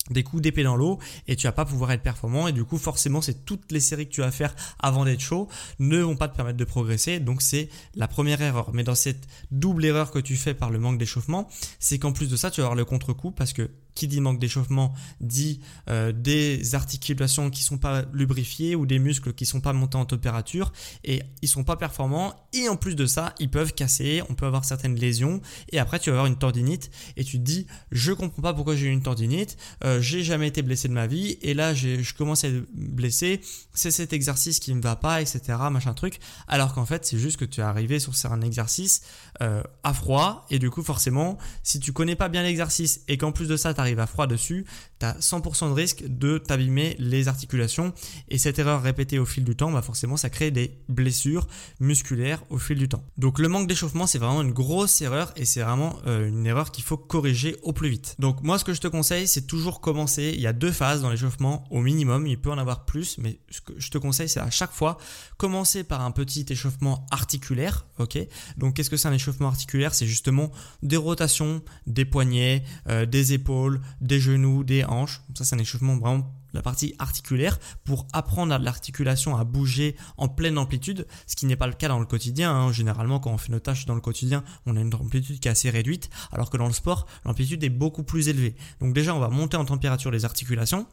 des 0.09 0.23
coups 0.23 0.41
d'épée 0.41 0.63
dans 0.63 0.75
l'eau 0.75 0.99
et 1.27 1.35
tu 1.35 1.47
vas 1.47 1.51
pas 1.51 1.65
pouvoir 1.65 1.91
être 1.91 2.03
performant. 2.03 2.47
Et 2.47 2.51
du 2.51 2.63
coup 2.63 2.77
forcément 2.77 3.21
c'est 3.21 3.45
toutes 3.45 3.71
les 3.71 3.79
séries 3.79 4.07
que 4.07 4.13
tu 4.13 4.21
vas 4.21 4.31
faire 4.31 4.55
avant 4.79 5.05
d'être 5.05 5.19
chaud 5.19 5.47
ne 5.79 5.99
vont 5.99 6.15
pas 6.15 6.27
te 6.27 6.35
permettre 6.35 6.57
de 6.57 6.65
progresser. 6.65 7.19
Donc 7.19 7.41
c'est 7.41 7.69
la 7.95 8.07
première 8.07 8.41
erreur. 8.41 8.71
Mais 8.73 8.83
dans 8.83 8.95
cette 8.95 9.27
double 9.51 9.85
erreur 9.85 10.11
que 10.11 10.19
tu 10.19 10.35
fais 10.35 10.53
par 10.53 10.69
le 10.69 10.79
manque 10.79 10.97
d'échauffement 10.97 11.47
c'est 11.79 11.99
qu'en 11.99 12.11
plus 12.11 12.29
de 12.29 12.35
ça 12.35 12.51
tu 12.51 12.61
vas 12.61 12.67
avoir 12.67 12.75
le 12.75 12.85
contre-coup 12.85 13.31
parce 13.31 13.53
que 13.53 13.69
qui 13.97 14.07
dit 14.07 14.21
manque 14.21 14.39
d'échauffement 14.39 14.93
dit 15.19 15.59
euh, 15.89 16.11
des 16.11 16.75
articulations 16.75 17.49
qui 17.49 17.63
sont 17.63 17.77
pas 17.77 18.03
lubrifiées 18.13 18.75
ou 18.75 18.85
des 18.85 18.99
muscles 18.99 19.33
qui 19.33 19.45
sont 19.45 19.59
pas 19.59 19.73
montés 19.73 19.97
en 19.97 20.05
température 20.05 20.71
et 21.03 21.23
ils 21.41 21.49
sont 21.49 21.63
pas 21.63 21.75
performants 21.75 22.35
et 22.53 22.69
en 22.69 22.75
plus 22.75 22.95
de 22.95 23.05
ça 23.05 23.33
ils 23.39 23.49
peuvent 23.49 23.73
casser, 23.73 24.21
on 24.29 24.35
peut 24.35 24.45
avoir 24.45 24.65
certaines 24.65 24.95
lésions 24.95 25.41
et 25.71 25.79
après 25.79 25.99
tu 25.99 26.11
vas 26.11 26.17
avoir 26.17 26.27
une 26.27 26.37
tendinite 26.37 26.91
et 27.17 27.23
tu 27.23 27.39
te 27.39 27.43
dis 27.43 27.65
je 27.91 28.13
comprends 28.13 28.41
pas 28.41 28.53
pourquoi 28.53 28.75
j'ai 28.75 28.85
eu 28.85 28.91
une 28.91 29.01
tendinite, 29.01 29.57
euh, 29.83 29.99
j'ai 29.99 30.23
jamais 30.23 30.47
été 30.47 30.61
blessé 30.61 30.87
de 30.87 30.93
ma 30.93 31.07
vie 31.07 31.39
et 31.41 31.55
là 31.55 31.73
je 31.73 32.13
commence 32.13 32.43
à 32.43 32.49
être 32.49 32.65
blessé, 32.73 33.41
c'est 33.73 33.91
cet 33.91 34.13
exercice 34.13 34.59
qui 34.59 34.73
me 34.75 34.81
va 34.81 34.95
pas 34.95 35.21
etc 35.21 35.41
machin 35.71 35.93
truc. 35.93 36.19
Alors 36.47 36.73
qu'en 36.73 36.85
fait 36.85 37.03
c'est 37.05 37.17
juste 37.17 37.37
que 37.37 37.45
tu 37.45 37.61
es 37.61 37.63
arrivé 37.63 37.99
sur 37.99 38.13
un 38.31 38.41
exercice 38.41 39.01
euh, 39.41 39.61
à 39.83 39.93
froid 39.93 40.45
et 40.49 40.59
du 40.59 40.69
coup 40.69 40.83
forcément 40.83 41.37
si 41.63 41.79
tu 41.79 41.93
connais 41.93 42.15
pas 42.15 42.29
bien 42.29 42.43
l'exercice 42.43 43.01
et 43.07 43.17
qu'en 43.17 43.31
plus 43.31 43.47
de 43.47 43.55
ça 43.57 43.73
tu 43.73 43.81
à 43.81 44.07
froid 44.07 44.27
dessus, 44.27 44.65
tu 44.99 45.05
as 45.05 45.17
100% 45.19 45.69
de 45.69 45.73
risque 45.73 46.03
de 46.07 46.37
t'abîmer 46.37 46.95
les 46.99 47.27
articulations. 47.27 47.93
Et 48.29 48.37
cette 48.37 48.59
erreur 48.59 48.81
répétée 48.81 49.19
au 49.19 49.25
fil 49.25 49.43
du 49.43 49.55
temps, 49.55 49.71
bah 49.71 49.81
forcément, 49.81 50.17
ça 50.17 50.29
crée 50.29 50.51
des 50.51 50.77
blessures 50.89 51.47
musculaires 51.79 52.43
au 52.49 52.57
fil 52.57 52.77
du 52.77 52.89
temps. 52.89 53.03
Donc 53.17 53.39
le 53.39 53.47
manque 53.47 53.67
d'échauffement, 53.67 54.07
c'est 54.07 54.17
vraiment 54.17 54.41
une 54.41 54.51
grosse 54.51 55.01
erreur 55.01 55.31
et 55.35 55.45
c'est 55.45 55.61
vraiment 55.61 55.97
euh, 56.07 56.27
une 56.27 56.45
erreur 56.45 56.71
qu'il 56.71 56.83
faut 56.83 56.97
corriger 56.97 57.57
au 57.63 57.73
plus 57.73 57.89
vite. 57.89 58.15
Donc 58.19 58.41
moi, 58.43 58.59
ce 58.59 58.63
que 58.65 58.73
je 58.73 58.81
te 58.81 58.87
conseille, 58.87 59.27
c'est 59.27 59.47
toujours 59.47 59.81
commencer. 59.81 60.31
Il 60.33 60.41
y 60.41 60.47
a 60.47 60.53
deux 60.53 60.71
phases 60.71 61.01
dans 61.01 61.09
l'échauffement 61.09 61.63
au 61.69 61.81
minimum. 61.81 62.27
Il 62.27 62.39
peut 62.39 62.51
en 62.51 62.57
avoir 62.57 62.85
plus, 62.85 63.17
mais 63.17 63.39
ce 63.49 63.61
que 63.61 63.73
je 63.77 63.89
te 63.89 63.97
conseille, 63.97 64.29
c'est 64.29 64.39
à 64.39 64.49
chaque 64.49 64.71
fois 64.71 64.97
commencer 65.37 65.83
par 65.83 66.01
un 66.01 66.11
petit 66.11 66.45
échauffement 66.49 67.05
articulaire. 67.11 67.85
Ok? 67.99 68.17
Donc 68.57 68.75
qu'est-ce 68.75 68.89
que 68.89 68.97
c'est 68.97 69.07
un 69.07 69.13
échauffement? 69.13 69.26
Articulaire 69.41 69.93
C'est 69.93 70.07
justement 70.07 70.51
des 70.83 70.97
rotations 70.97 71.61
des 71.85 72.05
poignets, 72.05 72.63
euh, 72.87 73.05
des 73.05 73.33
épaules, 73.33 73.81
des 74.01 74.19
genoux, 74.19 74.63
des 74.63 74.83
hanches. 74.83 75.21
Ça, 75.35 75.43
c'est 75.43 75.55
un 75.55 75.59
échauffement 75.59 75.97
vraiment 75.97 76.33
la 76.53 76.61
partie 76.61 76.95
articulaire 76.97 77.59
pour 77.83 78.07
apprendre 78.13 78.53
à 78.53 78.57
l'articulation 78.57 79.37
à 79.37 79.43
bouger 79.43 79.95
en 80.17 80.27
pleine 80.27 80.57
amplitude, 80.57 81.05
ce 81.27 81.35
qui 81.35 81.45
n'est 81.45 81.55
pas 81.55 81.67
le 81.67 81.73
cas 81.73 81.87
dans 81.87 81.99
le 81.99 82.05
quotidien. 82.05 82.51
Hein. 82.51 82.71
Généralement, 82.71 83.19
quand 83.19 83.31
on 83.31 83.37
fait 83.37 83.51
nos 83.51 83.59
tâches 83.59 83.85
dans 83.85 83.95
le 83.95 84.01
quotidien, 84.01 84.43
on 84.65 84.75
a 84.75 84.81
une 84.81 84.93
amplitude 84.93 85.39
qui 85.39 85.47
est 85.47 85.51
assez 85.51 85.69
réduite, 85.69 86.09
alors 86.31 86.49
que 86.49 86.57
dans 86.57 86.67
le 86.67 86.73
sport, 86.73 87.05
l'amplitude 87.25 87.63
est 87.63 87.69
beaucoup 87.69 88.03
plus 88.03 88.29
élevée. 88.29 88.55
Donc 88.79 88.93
déjà, 88.93 89.13
on 89.13 89.19
va 89.19 89.29
monter 89.29 89.57
en 89.57 89.65
température 89.65 90.11
les 90.11 90.25
articulations. 90.25 90.87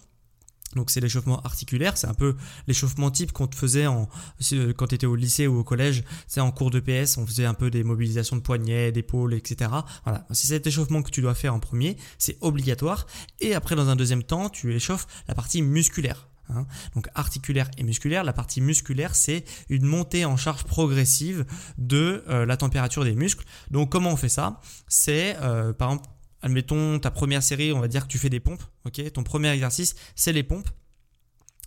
Donc 0.74 0.90
c'est 0.90 1.00
l'échauffement 1.00 1.40
articulaire, 1.42 1.96
c'est 1.96 2.06
un 2.06 2.14
peu 2.14 2.36
l'échauffement 2.66 3.10
type 3.10 3.32
qu'on 3.32 3.46
te 3.46 3.56
faisait 3.56 3.86
en, 3.86 4.08
euh, 4.52 4.72
quand 4.72 4.88
tu 4.88 4.94
étais 4.94 5.06
au 5.06 5.16
lycée 5.16 5.46
ou 5.46 5.58
au 5.58 5.64
collège, 5.64 6.04
c'est 6.26 6.40
en 6.40 6.50
cours 6.50 6.70
de 6.70 6.80
PS, 6.80 7.18
on 7.18 7.26
faisait 7.26 7.46
un 7.46 7.54
peu 7.54 7.70
des 7.70 7.84
mobilisations 7.84 8.36
de 8.36 8.42
poignets, 8.42 8.92
d'épaules, 8.92 9.34
etc. 9.34 9.70
Voilà, 10.04 10.26
c'est 10.30 10.48
cet 10.48 10.66
échauffement 10.66 11.02
que 11.02 11.10
tu 11.10 11.22
dois 11.22 11.34
faire 11.34 11.54
en 11.54 11.60
premier, 11.60 11.96
c'est 12.18 12.36
obligatoire. 12.40 13.06
Et 13.40 13.54
après 13.54 13.76
dans 13.76 13.88
un 13.88 13.96
deuxième 13.96 14.22
temps, 14.22 14.48
tu 14.48 14.74
échauffes 14.74 15.06
la 15.28 15.34
partie 15.34 15.62
musculaire. 15.62 16.28
Hein. 16.50 16.66
Donc 16.94 17.08
articulaire 17.14 17.70
et 17.78 17.82
musculaire, 17.82 18.24
la 18.24 18.32
partie 18.32 18.60
musculaire 18.60 19.14
c'est 19.14 19.44
une 19.70 19.86
montée 19.86 20.24
en 20.24 20.36
charge 20.36 20.64
progressive 20.64 21.46
de 21.78 22.22
euh, 22.28 22.44
la 22.44 22.56
température 22.56 23.04
des 23.04 23.14
muscles. 23.14 23.44
Donc 23.70 23.90
comment 23.90 24.10
on 24.10 24.16
fait 24.16 24.28
ça? 24.28 24.60
C'est 24.88 25.36
euh, 25.40 25.72
par 25.72 25.92
exemple 25.92 26.08
admettons 26.44 26.98
ta 26.98 27.10
première 27.10 27.42
série, 27.42 27.72
on 27.72 27.80
va 27.80 27.88
dire 27.88 28.04
que 28.04 28.12
tu 28.12 28.18
fais 28.18 28.30
des 28.30 28.40
pompes, 28.40 28.62
ok 28.84 29.12
Ton 29.12 29.22
premier 29.22 29.48
exercice, 29.48 29.94
c'est 30.14 30.32
les 30.32 30.42
pompes. 30.42 30.68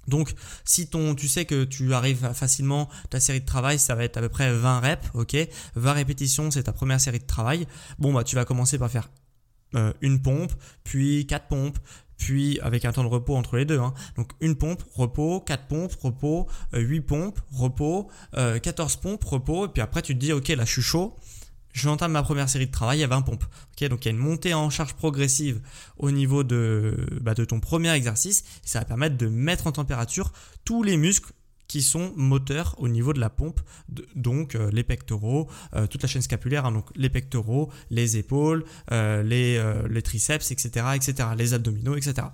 Donc, 0.07 0.33
si 0.63 0.87
ton, 0.87 1.15
tu 1.15 1.27
sais 1.27 1.43
que 1.43 1.65
tu 1.65 1.93
arrives 1.93 2.31
facilement, 2.33 2.87
ta 3.09 3.19
série 3.19 3.41
de 3.41 3.45
travail, 3.45 3.77
ça 3.77 3.93
va 3.93 4.05
être 4.05 4.15
à 4.17 4.21
peu 4.21 4.29
près 4.29 4.53
20 4.53 4.79
reps, 4.79 5.09
ok 5.15 5.35
20 5.75 5.93
répétitions, 5.93 6.51
c'est 6.51 6.63
ta 6.63 6.73
première 6.73 7.01
série 7.01 7.19
de 7.19 7.25
travail. 7.25 7.67
Bon, 7.99 8.13
bah, 8.13 8.23
tu 8.23 8.35
vas 8.35 8.45
commencer 8.45 8.77
par 8.77 8.89
faire 8.89 9.09
euh, 9.75 9.91
une 10.01 10.21
pompe, 10.21 10.53
puis 10.85 11.25
quatre 11.27 11.47
pompes, 11.47 11.77
puis 12.17 12.59
avec 12.61 12.85
un 12.85 12.93
temps 12.93 13.03
de 13.03 13.09
repos 13.09 13.35
entre 13.35 13.57
les 13.57 13.65
deux. 13.65 13.79
Hein. 13.79 13.93
Donc 14.15 14.31
une 14.39 14.55
pompe, 14.55 14.83
repos, 14.93 15.41
quatre 15.41 15.67
pompes, 15.67 15.93
repos, 16.01 16.47
8 16.73 16.99
euh, 16.99 17.01
pompes, 17.01 17.39
repos, 17.51 18.09
14 18.33 18.95
euh, 18.95 19.01
pompes, 19.01 19.23
repos, 19.25 19.65
et 19.65 19.69
puis 19.69 19.81
après 19.81 20.01
tu 20.01 20.13
te 20.13 20.19
dis 20.19 20.31
ok 20.31 20.47
là 20.49 20.63
je 20.63 20.71
suis 20.71 20.81
chaud, 20.81 21.17
j'entame 21.77 22.11
ma 22.11 22.23
première 22.23 22.49
série 22.49 22.67
de 22.67 22.71
travail 22.71 23.03
à 23.03 23.07
20 23.07 23.21
pompes. 23.21 23.45
donc 23.81 24.05
il 24.05 24.05
y 24.05 24.07
a 24.09 24.11
une 24.11 24.17
montée 24.17 24.53
en 24.53 24.69
charge 24.69 24.95
progressive 24.95 25.61
au 25.97 26.11
niveau 26.11 26.43
de, 26.43 27.07
bah, 27.21 27.35
ton 27.35 27.59
premier 27.59 27.91
exercice. 27.91 28.43
Ça 28.63 28.79
va 28.79 28.85
permettre 28.85 29.17
de 29.17 29.27
mettre 29.27 29.67
en 29.67 29.71
température 29.71 30.31
tous 30.65 30.83
les 30.83 30.97
muscles 30.97 31.31
qui 31.67 31.81
sont 31.81 32.13
moteurs 32.15 32.75
au 32.77 32.87
niveau 32.87 33.13
de 33.13 33.19
la 33.19 33.29
pompe, 33.29 33.59
donc 34.15 34.55
euh, 34.55 34.69
les 34.71 34.83
pectoraux, 34.83 35.49
euh, 35.75 35.85
toute 35.85 36.01
la 36.01 36.07
chaîne 36.07 36.21
scapulaire, 36.21 36.65
hein, 36.65 36.71
donc 36.71 36.85
les 36.95 37.09
pectoraux, 37.09 37.69
les 37.89 38.15
épaules, 38.15 38.63
euh, 38.91 39.21
les, 39.21 39.61
les 39.89 40.01
triceps, 40.01 40.49
etc., 40.51 40.85
etc., 40.95 41.29
les 41.37 41.53
abdominaux, 41.53 41.95
etc. 41.95 42.27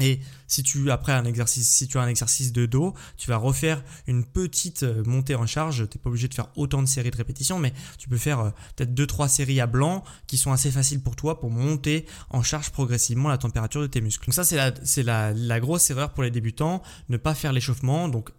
Et 0.00 0.20
si 0.48 0.62
tu 0.62 0.90
après 0.90 1.12
un 1.12 1.24
exercice, 1.24 1.68
si 1.68 1.86
tu 1.86 1.98
as 1.98 2.02
un 2.02 2.08
exercice 2.08 2.52
de 2.52 2.66
dos, 2.66 2.94
tu 3.16 3.28
vas 3.28 3.36
refaire 3.36 3.82
une 4.06 4.24
petite 4.24 4.82
euh, 4.82 5.04
montée 5.06 5.36
en 5.36 5.46
charge. 5.46 5.88
Tu 5.88 5.96
n'es 5.96 6.02
pas 6.02 6.10
obligé 6.10 6.26
de 6.28 6.34
faire 6.34 6.48
autant 6.56 6.82
de 6.82 6.88
séries 6.88 7.10
de 7.10 7.16
répétitions, 7.16 7.58
mais 7.58 7.72
tu 7.98 8.08
peux 8.08 8.16
faire 8.16 8.40
euh, 8.40 8.50
peut-être 8.76 8.92
2-3 8.92 9.28
séries 9.28 9.60
à 9.60 9.66
blanc 9.66 10.02
qui 10.26 10.36
sont 10.36 10.52
assez 10.52 10.70
faciles 10.70 11.00
pour 11.00 11.14
toi 11.14 11.38
pour 11.38 11.50
monter 11.50 12.06
en 12.30 12.42
charge 12.42 12.70
progressivement 12.70 13.28
la 13.28 13.38
température 13.38 13.80
de 13.80 13.86
tes 13.86 14.00
muscles. 14.00 14.26
Donc 14.26 14.34
ça 14.34 14.44
c'est 14.44 14.56
la, 14.56 14.72
c'est 14.84 15.04
la, 15.04 15.32
la 15.32 15.60
grosse 15.60 15.88
erreur 15.90 16.12
pour 16.12 16.24
les 16.24 16.30
débutants, 16.30 16.82
ne 17.08 17.16
pas 17.16 17.34
faire 17.34 17.52
l'échauffement. 17.52 18.08
Donc 18.08 18.30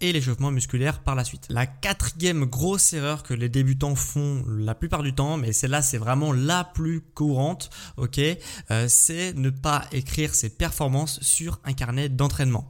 et 0.00 0.12
l'échauffement 0.12 0.50
musculaire 0.50 1.00
par 1.00 1.14
la 1.14 1.24
suite. 1.24 1.46
La 1.50 1.66
quatrième 1.66 2.44
grosse 2.44 2.92
erreur 2.92 3.22
que 3.22 3.34
les 3.34 3.48
débutants 3.48 3.94
font 3.94 4.44
la 4.48 4.74
plupart 4.74 5.02
du 5.02 5.14
temps, 5.14 5.36
mais 5.36 5.52
celle-là 5.52 5.82
c'est 5.82 5.98
vraiment 5.98 6.32
la 6.32 6.64
plus 6.64 7.00
courante, 7.00 7.70
ok, 7.96 8.20
euh, 8.70 8.86
c'est 8.88 9.34
ne 9.34 9.50
pas 9.50 9.84
écrire 9.92 10.34
ses 10.34 10.50
performances 10.50 11.20
sur 11.20 11.60
un 11.64 11.72
carnet 11.72 12.08
d'entraînement 12.08 12.68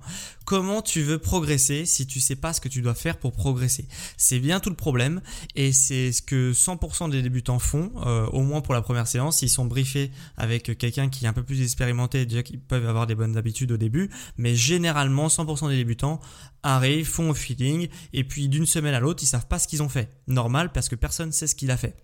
comment 0.51 0.83
tu 0.83 1.03
veux 1.03 1.19
progresser 1.19 1.87
si 1.87 2.09
tu 2.09 2.19
sais 2.19 2.35
pas 2.35 2.53
ce 2.53 2.61
que 2.61 2.69
tu 2.69 2.83
dois 2.83 2.95
faire 2.95 3.19
pour 3.19 3.31
progresser? 3.31 3.87
C'est 4.17 4.41
bien 4.41 4.59
tout 4.59 4.69
le 4.69 4.75
problème 4.75 5.21
et 5.55 5.71
c'est 5.73 6.11
ce 6.11 6.23
que 6.23 6.51
100% 6.51 7.09
des 7.09 7.23
débutants 7.23 7.61
font, 7.61 7.93
euh, 8.05 8.27
au 8.33 8.43
moins 8.43 8.61
pour 8.61 8.75
la 8.75 8.83
première 8.83 9.07
séance. 9.07 9.43
Ils 9.43 9.49
sont 9.49 9.65
briefés 9.65 10.11
avec 10.37 10.77
quelqu'un 10.77 11.09
qui 11.09 11.25
est 11.25 11.29
un 11.29 11.33
peu 11.33 11.45
plus 11.45 11.63
expérimenté, 11.63 12.27
déjà 12.27 12.43
qu'ils 12.43 12.59
peuvent 12.59 12.89
avoir 12.89 13.07
des 13.07 13.15
bonnes 13.15 13.37
habitudes 13.37 13.71
au 13.71 13.77
début, 13.77 14.11
mais 14.39 14.57
généralement 14.57 15.29
100% 15.29 15.69
des 15.69 15.77
débutants 15.77 16.19
arrivent, 16.63 17.07
font 17.07 17.31
au 17.31 17.35
feeling 17.35 17.89
et 18.13 18.25
puis 18.25 18.49
d'une 18.49 18.67
semaine 18.67 18.95
à 18.95 19.01
l'autre, 19.01 19.23
ils 19.23 19.27
savent 19.27 19.47
pas 19.47 19.59
ce 19.59 19.69
qu'ils 19.69 19.83
ont 19.83 19.89
fait. 19.89 20.11
Normal 20.27 20.73
parce 20.73 20.89
que 20.89 20.95
personne 20.95 21.33
sait 21.33 21.47
ce 21.47 21.55
qu'il 21.55 21.71
a 21.71 21.77
fait. 21.77 21.97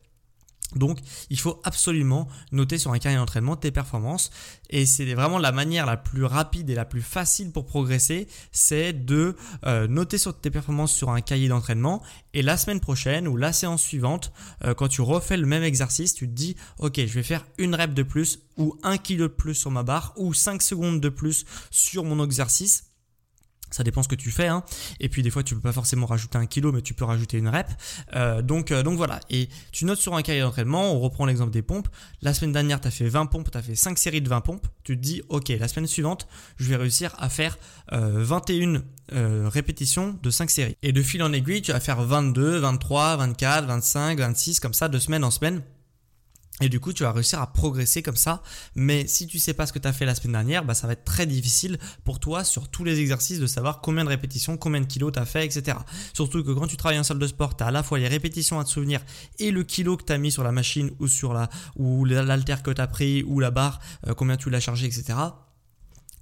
Donc, 0.75 0.99
il 1.31 1.39
faut 1.39 1.61
absolument 1.63 2.27
noter 2.51 2.77
sur 2.77 2.93
un 2.93 2.99
carnet 2.99 3.19
d'entraînement 3.19 3.57
tes 3.57 3.71
performances. 3.71 4.31
Et 4.69 4.85
c'est 4.85 5.15
vraiment 5.15 5.39
la 5.39 5.53
manière 5.53 5.87
la 5.87 5.97
plus 5.97 6.25
rapide 6.25 6.69
et 6.69 6.75
la 6.75 6.85
plus 6.85 7.03
facile 7.03 7.53
pour 7.53 7.67
progresser, 7.67 8.27
c'est 8.51 8.93
de 8.93 9.37
euh, 9.65 9.87
noter 9.87 10.19
sur 10.19 10.39
tes 10.39 10.51
performances 10.51 10.93
sur 10.93 11.11
un 11.11 11.21
cahier 11.21 11.49
d'entraînement. 11.49 12.03
Et 12.35 12.43
la 12.43 12.57
semaine 12.57 12.81
prochaine 12.81 13.29
ou 13.29 13.37
la 13.37 13.53
séance 13.53 13.83
suivante, 13.83 14.33
euh, 14.65 14.75
quand 14.75 14.89
tu 14.89 15.03
refais 15.03 15.37
le 15.37 15.47
même 15.47 15.63
exercice, 15.63 16.15
tu 16.15 16.29
te 16.29 16.35
dis, 16.35 16.57
ok, 16.79 16.97
je 16.97 17.15
vais 17.15 17.23
faire 17.23 17.47
une 17.59 17.75
rep 17.75 17.95
de 17.95 18.03
plus 18.03 18.41
ou 18.57 18.77
un 18.83 18.99
kilo 18.99 19.29
de 19.29 19.33
plus 19.33 19.55
sur 19.55 19.71
ma 19.71 19.85
barre 19.85 20.15
ou 20.17 20.35
5 20.35 20.63
secondes 20.63 21.01
de 21.01 21.09
plus 21.09 21.45
sur 21.71 22.03
mon 22.05 22.25
exercice 22.25 22.91
ça 23.77 23.85
dépend 23.85 24.03
ce 24.03 24.09
que 24.09 24.15
tu 24.15 24.31
fais. 24.31 24.47
Hein. 24.49 24.63
Et 25.01 25.09
puis 25.09 25.23
des 25.23 25.31
fois, 25.31 25.43
tu 25.43 25.55
peux 25.55 25.61
pas 25.61 25.73
forcément 25.73 26.07
rajouter 26.07 26.39
un 26.39 26.47
kilo, 26.47 26.73
mais 26.73 26.83
tu 26.83 26.95
peux 26.95 27.05
rajouter 27.05 27.37
une 27.39 27.49
rep. 27.49 27.67
Euh, 28.15 28.41
donc, 28.41 28.71
euh, 28.71 28.83
donc 28.83 28.97
voilà. 28.97 29.21
Et 29.29 29.49
tu 29.71 29.85
notes 29.85 29.99
sur 29.99 30.15
un 30.15 30.23
cahier 30.23 30.41
d'entraînement, 30.41 30.95
on 30.95 31.01
reprend 31.01 31.27
l'exemple 31.27 31.53
des 31.53 31.63
pompes. 31.63 31.89
La 32.23 32.33
semaine 32.33 32.53
dernière, 32.53 32.81
tu 32.81 32.91
fait 32.91 33.09
20 33.09 33.27
pompes, 33.27 33.51
tu 33.51 33.59
as 33.59 33.63
fait 33.63 33.75
5 33.75 33.99
séries 33.99 34.23
de 34.23 34.29
20 34.29 34.41
pompes. 34.41 34.67
Tu 34.85 34.97
te 34.97 35.03
dis, 35.03 35.23
ok, 35.29 35.49
la 35.49 35.69
semaine 35.69 35.87
suivante, 35.87 36.27
je 36.57 36.69
vais 36.69 36.77
réussir 36.77 37.15
à 37.19 37.29
faire 37.29 37.59
21 37.93 38.83
euh, 39.13 39.49
répétitions 39.49 40.19
de 40.23 40.31
5 40.31 40.51
séries. 40.51 40.77
Et 40.83 40.93
de 40.93 41.03
fil 41.03 41.23
en 41.23 41.33
aiguille, 41.33 41.63
tu 41.63 41.73
vas 41.73 41.81
faire 41.81 42.03
22, 42.03 42.59
23, 42.59 43.17
24, 43.17 43.67
25, 43.67 44.19
26, 44.19 44.61
comme 44.61 44.75
ça, 44.75 44.89
de 44.89 44.99
semaine 44.99 45.23
en 45.23 45.31
semaine. 45.31 45.63
Et 46.63 46.71
du 46.71 46.81
coup, 46.81 46.93
tu 46.93 47.03
vas 47.03 47.13
réussir 47.13 47.41
à 47.41 47.53
progresser 47.53 48.03
comme 48.03 48.17
ça. 48.17 48.43
Mais 48.75 49.07
si 49.07 49.27
tu 49.27 49.39
sais 49.39 49.53
pas 49.53 49.67
ce 49.67 49.73
que 49.73 49.79
tu 49.79 49.87
as 49.87 49.93
fait 49.93 50.07
la 50.07 50.15
semaine 50.15 50.33
dernière, 50.33 50.65
bah, 50.65 50.75
ça 50.75 50.87
va 50.87 50.95
être 50.95 51.05
très 51.05 51.27
difficile 51.27 51.79
pour 52.05 52.19
toi 52.19 52.45
sur 52.45 52.69
tous 52.69 52.83
les 52.83 52.99
exercices 53.01 53.41
de 53.41 53.47
savoir 53.47 53.81
combien 53.83 54.05
de 54.05 54.09
répétitions, 54.09 54.57
combien 54.57 54.81
de 54.81 54.87
kilos 54.87 55.13
tu 55.13 55.19
as 55.19 55.27
fait, 55.27 55.45
etc. 55.45 55.77
Surtout 56.15 56.43
que 56.43 56.53
quand 56.53 56.67
tu 56.67 56.77
travailles 56.77 56.99
en 56.99 57.05
salle 57.05 57.19
de 57.19 57.27
sport, 57.27 57.57
tu 57.57 57.65
as 57.65 57.67
à 57.67 57.71
la 57.71 57.83
fois 57.83 57.99
les 57.99 58.09
répétitions 58.09 58.59
à 58.59 58.65
te 58.65 58.71
souvenir 58.71 59.01
et 59.39 59.51
le 59.51 59.65
kilo 59.65 59.97
que 59.97 60.05
tu 60.05 60.19
mis 60.19 60.33
sur 60.33 60.45
la 60.45 60.53
machine 60.53 60.91
ou 60.99 61.09
sur 61.09 61.35
la, 61.35 61.51
ou 61.77 62.05
l'alter 62.07 62.57
que 62.63 62.71
tu 62.71 62.87
pris 62.87 63.23
ou 63.25 63.41
la 63.41 63.51
barre, 63.51 63.81
euh, 64.07 64.15
combien 64.15 64.37
tu 64.37 64.49
l'as 64.49 64.61
chargé, 64.61 64.87
etc. 64.87 65.15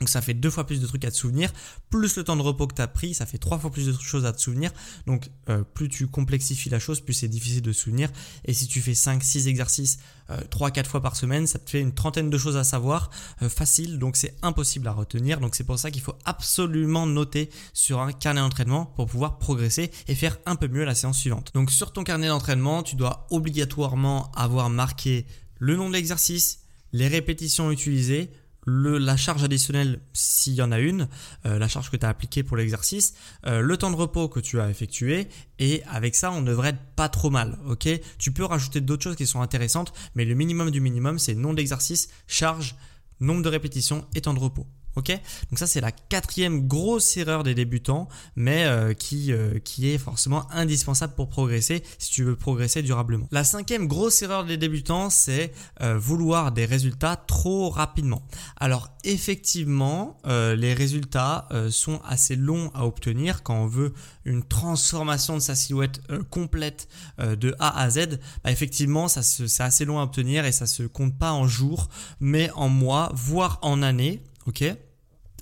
Donc 0.01 0.09
ça 0.09 0.21
fait 0.21 0.35
deux 0.35 0.51
fois 0.51 0.67
plus 0.67 0.81
de 0.81 0.87
trucs 0.87 1.05
à 1.05 1.11
te 1.11 1.17
souvenir, 1.17 1.53
plus 1.89 2.17
le 2.17 2.25
temps 2.25 2.37
de 2.37 2.43
repos 2.43 2.67
que 2.67 2.75
tu 2.75 2.83
as 2.83 2.89
pris, 2.89 3.15
ça 3.15 3.27
fait 3.27 3.39
trois 3.39 3.59
fois 3.59 3.71
plus 3.71 3.87
de 3.87 3.93
choses 3.93 4.27
à 4.27 4.33
te 4.33 4.41
souvenir. 4.41 4.73
Donc 5.07 5.31
euh, 5.49 5.63
plus 5.63 5.89
tu 5.89 6.07
complexifies 6.09 6.69
la 6.69 6.79
chose, 6.79 7.01
plus 7.01 7.15
c'est 7.15 7.29
difficile 7.29 7.63
de 7.63 7.73
souvenir. 7.73 8.11
Et 8.45 8.55
si 8.55 8.67
tu 8.67 8.81
fais 8.81 8.93
5-6 8.93 9.47
exercices 9.47 9.99
euh, 10.31 10.41
3-4 10.51 10.87
fois 10.87 11.01
par 11.01 11.17
semaine, 11.17 11.47
ça 11.47 11.59
te 11.59 11.71
fait 11.71 11.81
une 11.81 11.95
trentaine 11.95 12.29
de 12.29 12.39
choses 12.39 12.57
à 12.57 12.65
savoir, 12.65 13.11
euh, 13.43 13.49
facile, 13.49 13.99
donc 13.99 14.17
c'est 14.17 14.35
impossible 14.43 14.89
à 14.89 14.93
retenir. 14.93 15.39
Donc 15.39 15.55
c'est 15.55 15.65
pour 15.65 15.79
ça 15.79 15.91
qu'il 15.91 16.03
faut 16.03 16.17
absolument 16.25 17.07
noter 17.07 17.51
sur 17.73 18.01
un 18.01 18.13
carnet 18.13 18.41
d'entraînement 18.41 18.87
pour 18.87 19.07
pouvoir 19.07 19.39
progresser 19.39 19.91
et 20.09 20.15
faire 20.15 20.39
un 20.47 20.57
peu 20.57 20.67
mieux 20.67 20.85
la 20.85 20.95
séance 20.95 21.19
suivante. 21.19 21.53
Donc 21.55 21.71
sur 21.71 21.93
ton 21.93 22.03
carnet 22.03 22.29
d'entraînement, 22.29 22.83
tu 22.83 22.97
dois 22.97 23.27
obligatoirement 23.31 24.33
avoir 24.33 24.71
marqué 24.71 25.27
le 25.59 25.77
nom 25.77 25.89
de 25.89 25.95
l'exercice, 25.95 26.61
les 26.93 27.09
répétitions 27.09 27.71
utilisées, 27.71 28.31
la 28.67 29.17
charge 29.17 29.45
additionnelle 29.45 30.01
s'il 30.13 30.55
y 30.55 30.63
en 30.63 30.73
a 30.73 30.79
une, 30.79 31.09
euh, 31.47 31.59
la 31.59 31.69
charge 31.69 31.91
que 31.91 31.97
tu 31.97 32.07
as 32.07 32.09
appliquée 32.09 32.43
pour 32.43 32.57
l'exercice, 32.57 33.15
euh, 33.47 33.61
le 33.61 33.77
temps 33.77 33.91
de 33.91 33.97
repos 33.97 34.29
que 34.29 34.41
tu 34.41 34.61
as 34.61 34.71
effectué 34.71 35.29
et 35.59 35.83
avec 35.85 36.15
ça 36.15 36.33
on 36.33 36.43
devrait 36.43 36.71
être 36.71 36.95
pas 36.97 37.09
trop 37.09 37.31
mal, 37.31 37.59
ok? 37.67 37.89
Tu 38.19 38.33
peux 38.33 38.45
rajouter 38.45 38.81
d'autres 38.81 39.03
choses 39.03 39.17
qui 39.17 39.27
sont 39.27 39.41
intéressantes, 39.41 39.93
mais 40.15 40.25
le 40.25 40.35
minimum 40.35 40.71
du 40.71 40.81
minimum 40.81 41.19
c'est 41.19 41.35
nom 41.35 41.53
d'exercice, 41.55 42.09
charge, 42.27 42.75
nombre 43.21 43.43
de 43.43 43.49
répétitions 43.49 44.07
et 44.15 44.21
temps 44.21 44.35
de 44.35 44.41
repos. 44.41 44.67
Ok 44.97 45.09
Donc 45.51 45.59
ça 45.59 45.67
c'est 45.67 45.81
la 45.81 45.91
quatrième 45.91 46.69
grosse 46.69 47.17
erreur 47.17 47.43
des 47.43 47.55
débutants, 47.55 48.09
mais 48.37 48.65
euh, 48.65 48.95
qui, 48.95 49.33
euh, 49.33 49.59
qui 49.59 49.91
est 49.91 49.99
forcément 49.99 50.51
indispensable 50.53 51.15
pour 51.15 51.29
progresser 51.29 51.83
si 51.99 52.11
tu 52.11 52.23
veux 52.23 52.37
progresser 52.37 52.83
durablement. 52.83 53.27
La 53.33 53.45
cinquième 53.45 53.89
grosse 53.89 54.23
erreur 54.23 54.45
des 54.45 54.57
débutants, 54.57 55.11
c'est 55.11 55.53
euh, 55.81 55.99
vouloir 55.99 56.53
des 56.53 56.65
résultats 56.65 57.17
trop 57.17 57.71
rapidement. 57.71 58.23
Alors 58.57 58.91
effectivement, 59.05 60.19
les 60.25 60.73
résultats 60.73 61.49
sont 61.71 62.01
assez 62.07 62.37
longs 62.37 62.71
à 62.75 62.87
obtenir 62.87 63.43
quand 63.43 63.57
on 63.57 63.67
veut 63.67 63.93
une 64.25 64.43
transformation 64.43 65.35
de 65.35 65.41
sa 65.41 65.55
silhouette 65.55 66.01
complète 66.31 66.89
de 67.19 67.55
A 67.59 67.83
à 67.83 67.91
Z. 67.91 68.19
Bah, 68.43 68.51
effectivement, 68.51 69.09
ça 69.09 69.23
c'est 69.23 69.63
assez 69.63 69.85
long 69.85 70.01
à 70.01 70.05
obtenir 70.05 70.47
et 70.47 70.53
ça 70.53 70.67
se 70.67 70.85
compte 70.85 71.19
pas 71.19 71.33
en 71.33 71.47
jours, 71.47 71.91
mais 72.19 72.51
en 72.55 72.71
mois, 72.71 73.13
voire 73.15 73.59
en 73.61 73.83
années 73.83 74.23
ok. 74.47 74.65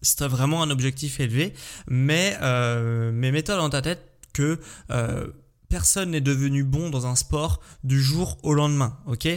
C'est 0.03 0.27
vraiment 0.27 0.63
un 0.63 0.71
objectif 0.71 1.21
élevé, 1.21 1.53
mais, 1.87 2.37
euh, 2.43 3.13
mais 3.15 3.31
mets-toi 3.31 3.57
dans 3.57 3.71
ta 3.71 3.83
tête 3.83 4.03
que 4.33 4.59
euh, 4.91 5.29
personne 5.69 6.11
n'est 6.11 6.21
devenu 6.21 6.65
bon 6.65 6.91
dans 6.91 7.07
un 7.07 7.15
sport 7.15 7.61
du 7.85 8.03
jour 8.03 8.37
au 8.43 8.53
lendemain, 8.53 8.99
ok? 9.07 9.29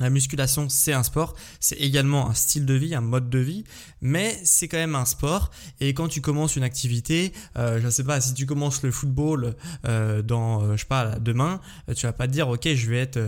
La 0.00 0.08
musculation, 0.08 0.68
c'est 0.68 0.94
un 0.94 1.02
sport, 1.02 1.34
c'est 1.60 1.76
également 1.76 2.28
un 2.28 2.34
style 2.34 2.64
de 2.64 2.74
vie, 2.74 2.94
un 2.94 3.02
mode 3.02 3.28
de 3.28 3.38
vie, 3.38 3.62
mais 4.00 4.40
c'est 4.42 4.66
quand 4.66 4.78
même 4.78 4.94
un 4.94 5.04
sport. 5.04 5.50
Et 5.80 5.92
quand 5.92 6.08
tu 6.08 6.22
commences 6.22 6.56
une 6.56 6.62
activité, 6.62 7.32
euh, 7.58 7.78
je 7.78 7.86
ne 7.86 7.90
sais 7.90 8.02
pas, 8.02 8.20
si 8.20 8.32
tu 8.32 8.46
commences 8.46 8.82
le 8.82 8.90
football 8.90 9.54
euh, 9.86 10.22
dans, 10.22 10.62
euh, 10.62 10.72
je 10.72 10.80
sais 10.80 10.86
pas, 10.86 11.18
demain, 11.20 11.60
tu 11.94 12.06
vas 12.06 12.14
pas 12.14 12.26
te 12.26 12.32
dire, 12.32 12.48
ok, 12.48 12.68
je 12.74 12.90
vais 12.90 12.98
être 12.98 13.20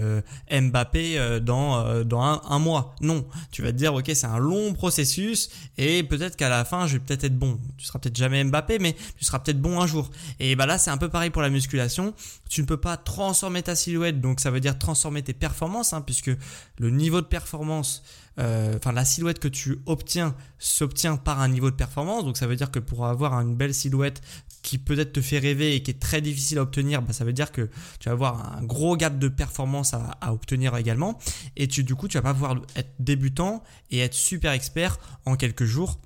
Mbappé 0.50 1.40
dans 1.42 2.02
dans 2.04 2.22
un, 2.22 2.40
un, 2.48 2.58
mois. 2.58 2.96
Non, 3.00 3.26
tu 3.50 3.62
vas 3.62 3.70
te 3.70 3.76
dire, 3.76 3.94
ok, 3.94 4.10
c'est 4.14 4.26
un 4.26 4.38
long 4.38 4.72
processus 4.72 5.50
et 5.76 6.02
peut-être 6.02 6.34
qu'à 6.34 6.48
la 6.48 6.64
fin, 6.64 6.86
je 6.86 6.94
vais 6.94 7.00
peut-être 7.00 7.24
être 7.24 7.38
bon. 7.38 7.60
Tu 7.76 7.84
seras 7.84 7.98
peut-être 7.98 8.16
jamais 8.16 8.42
Mbappé, 8.42 8.78
mais 8.78 8.96
tu 9.16 9.24
seras 9.24 9.38
peut-être 9.38 9.60
bon 9.60 9.80
un 9.80 9.86
jour. 9.86 10.10
Et 10.40 10.56
bah 10.56 10.66
là, 10.66 10.78
c'est 10.78 10.90
un 10.90 10.98
peu 10.98 11.08
pareil 11.08 11.30
pour 11.30 11.42
la 11.42 11.50
musculation. 11.50 12.14
Tu 12.48 12.62
ne 12.62 12.66
peux 12.66 12.76
pas 12.78 12.96
transformer 12.96 13.62
ta 13.62 13.76
silhouette, 13.76 14.20
donc 14.20 14.40
ça 14.40 14.50
veut 14.50 14.60
dire 14.60 14.78
transformer 14.78 15.22
tes 15.22 15.34
performances, 15.34 15.92
hein, 15.92 16.00
puisque 16.00 16.30
le 16.78 16.90
niveau 16.90 17.20
de 17.20 17.26
performance, 17.26 18.02
euh, 18.38 18.76
enfin 18.76 18.92
la 18.92 19.04
silhouette 19.04 19.38
que 19.38 19.48
tu 19.48 19.78
obtiens 19.86 20.34
s'obtient 20.58 21.16
par 21.16 21.40
un 21.40 21.48
niveau 21.48 21.70
de 21.70 21.76
performance. 21.76 22.24
Donc 22.24 22.36
ça 22.36 22.46
veut 22.46 22.56
dire 22.56 22.70
que 22.70 22.78
pour 22.78 23.06
avoir 23.06 23.34
une 23.40 23.54
belle 23.54 23.74
silhouette 23.74 24.20
qui 24.62 24.78
peut-être 24.78 25.12
te 25.12 25.20
fait 25.20 25.38
rêver 25.38 25.76
et 25.76 25.82
qui 25.82 25.90
est 25.90 26.00
très 26.00 26.20
difficile 26.20 26.58
à 26.58 26.62
obtenir, 26.62 27.02
bah, 27.02 27.12
ça 27.12 27.24
veut 27.24 27.34
dire 27.34 27.52
que 27.52 27.68
tu 28.00 28.08
vas 28.08 28.12
avoir 28.12 28.56
un 28.56 28.62
gros 28.62 28.96
gap 28.96 29.18
de 29.18 29.28
performance 29.28 29.94
à, 29.94 30.32
obtenir 30.32 30.74
également. 30.76 31.18
Et 31.56 31.68
tu, 31.68 31.84
du 31.84 31.94
coup, 31.94 32.08
tu 32.08 32.16
vas 32.16 32.22
pas 32.22 32.32
pouvoir 32.32 32.56
être 32.74 32.94
débutant 32.98 33.62
et 33.90 34.00
être 34.00 34.14
super 34.14 34.52
expert 34.52 34.98
en 35.26 35.36
quelques 35.36 35.64
jours 35.64 36.00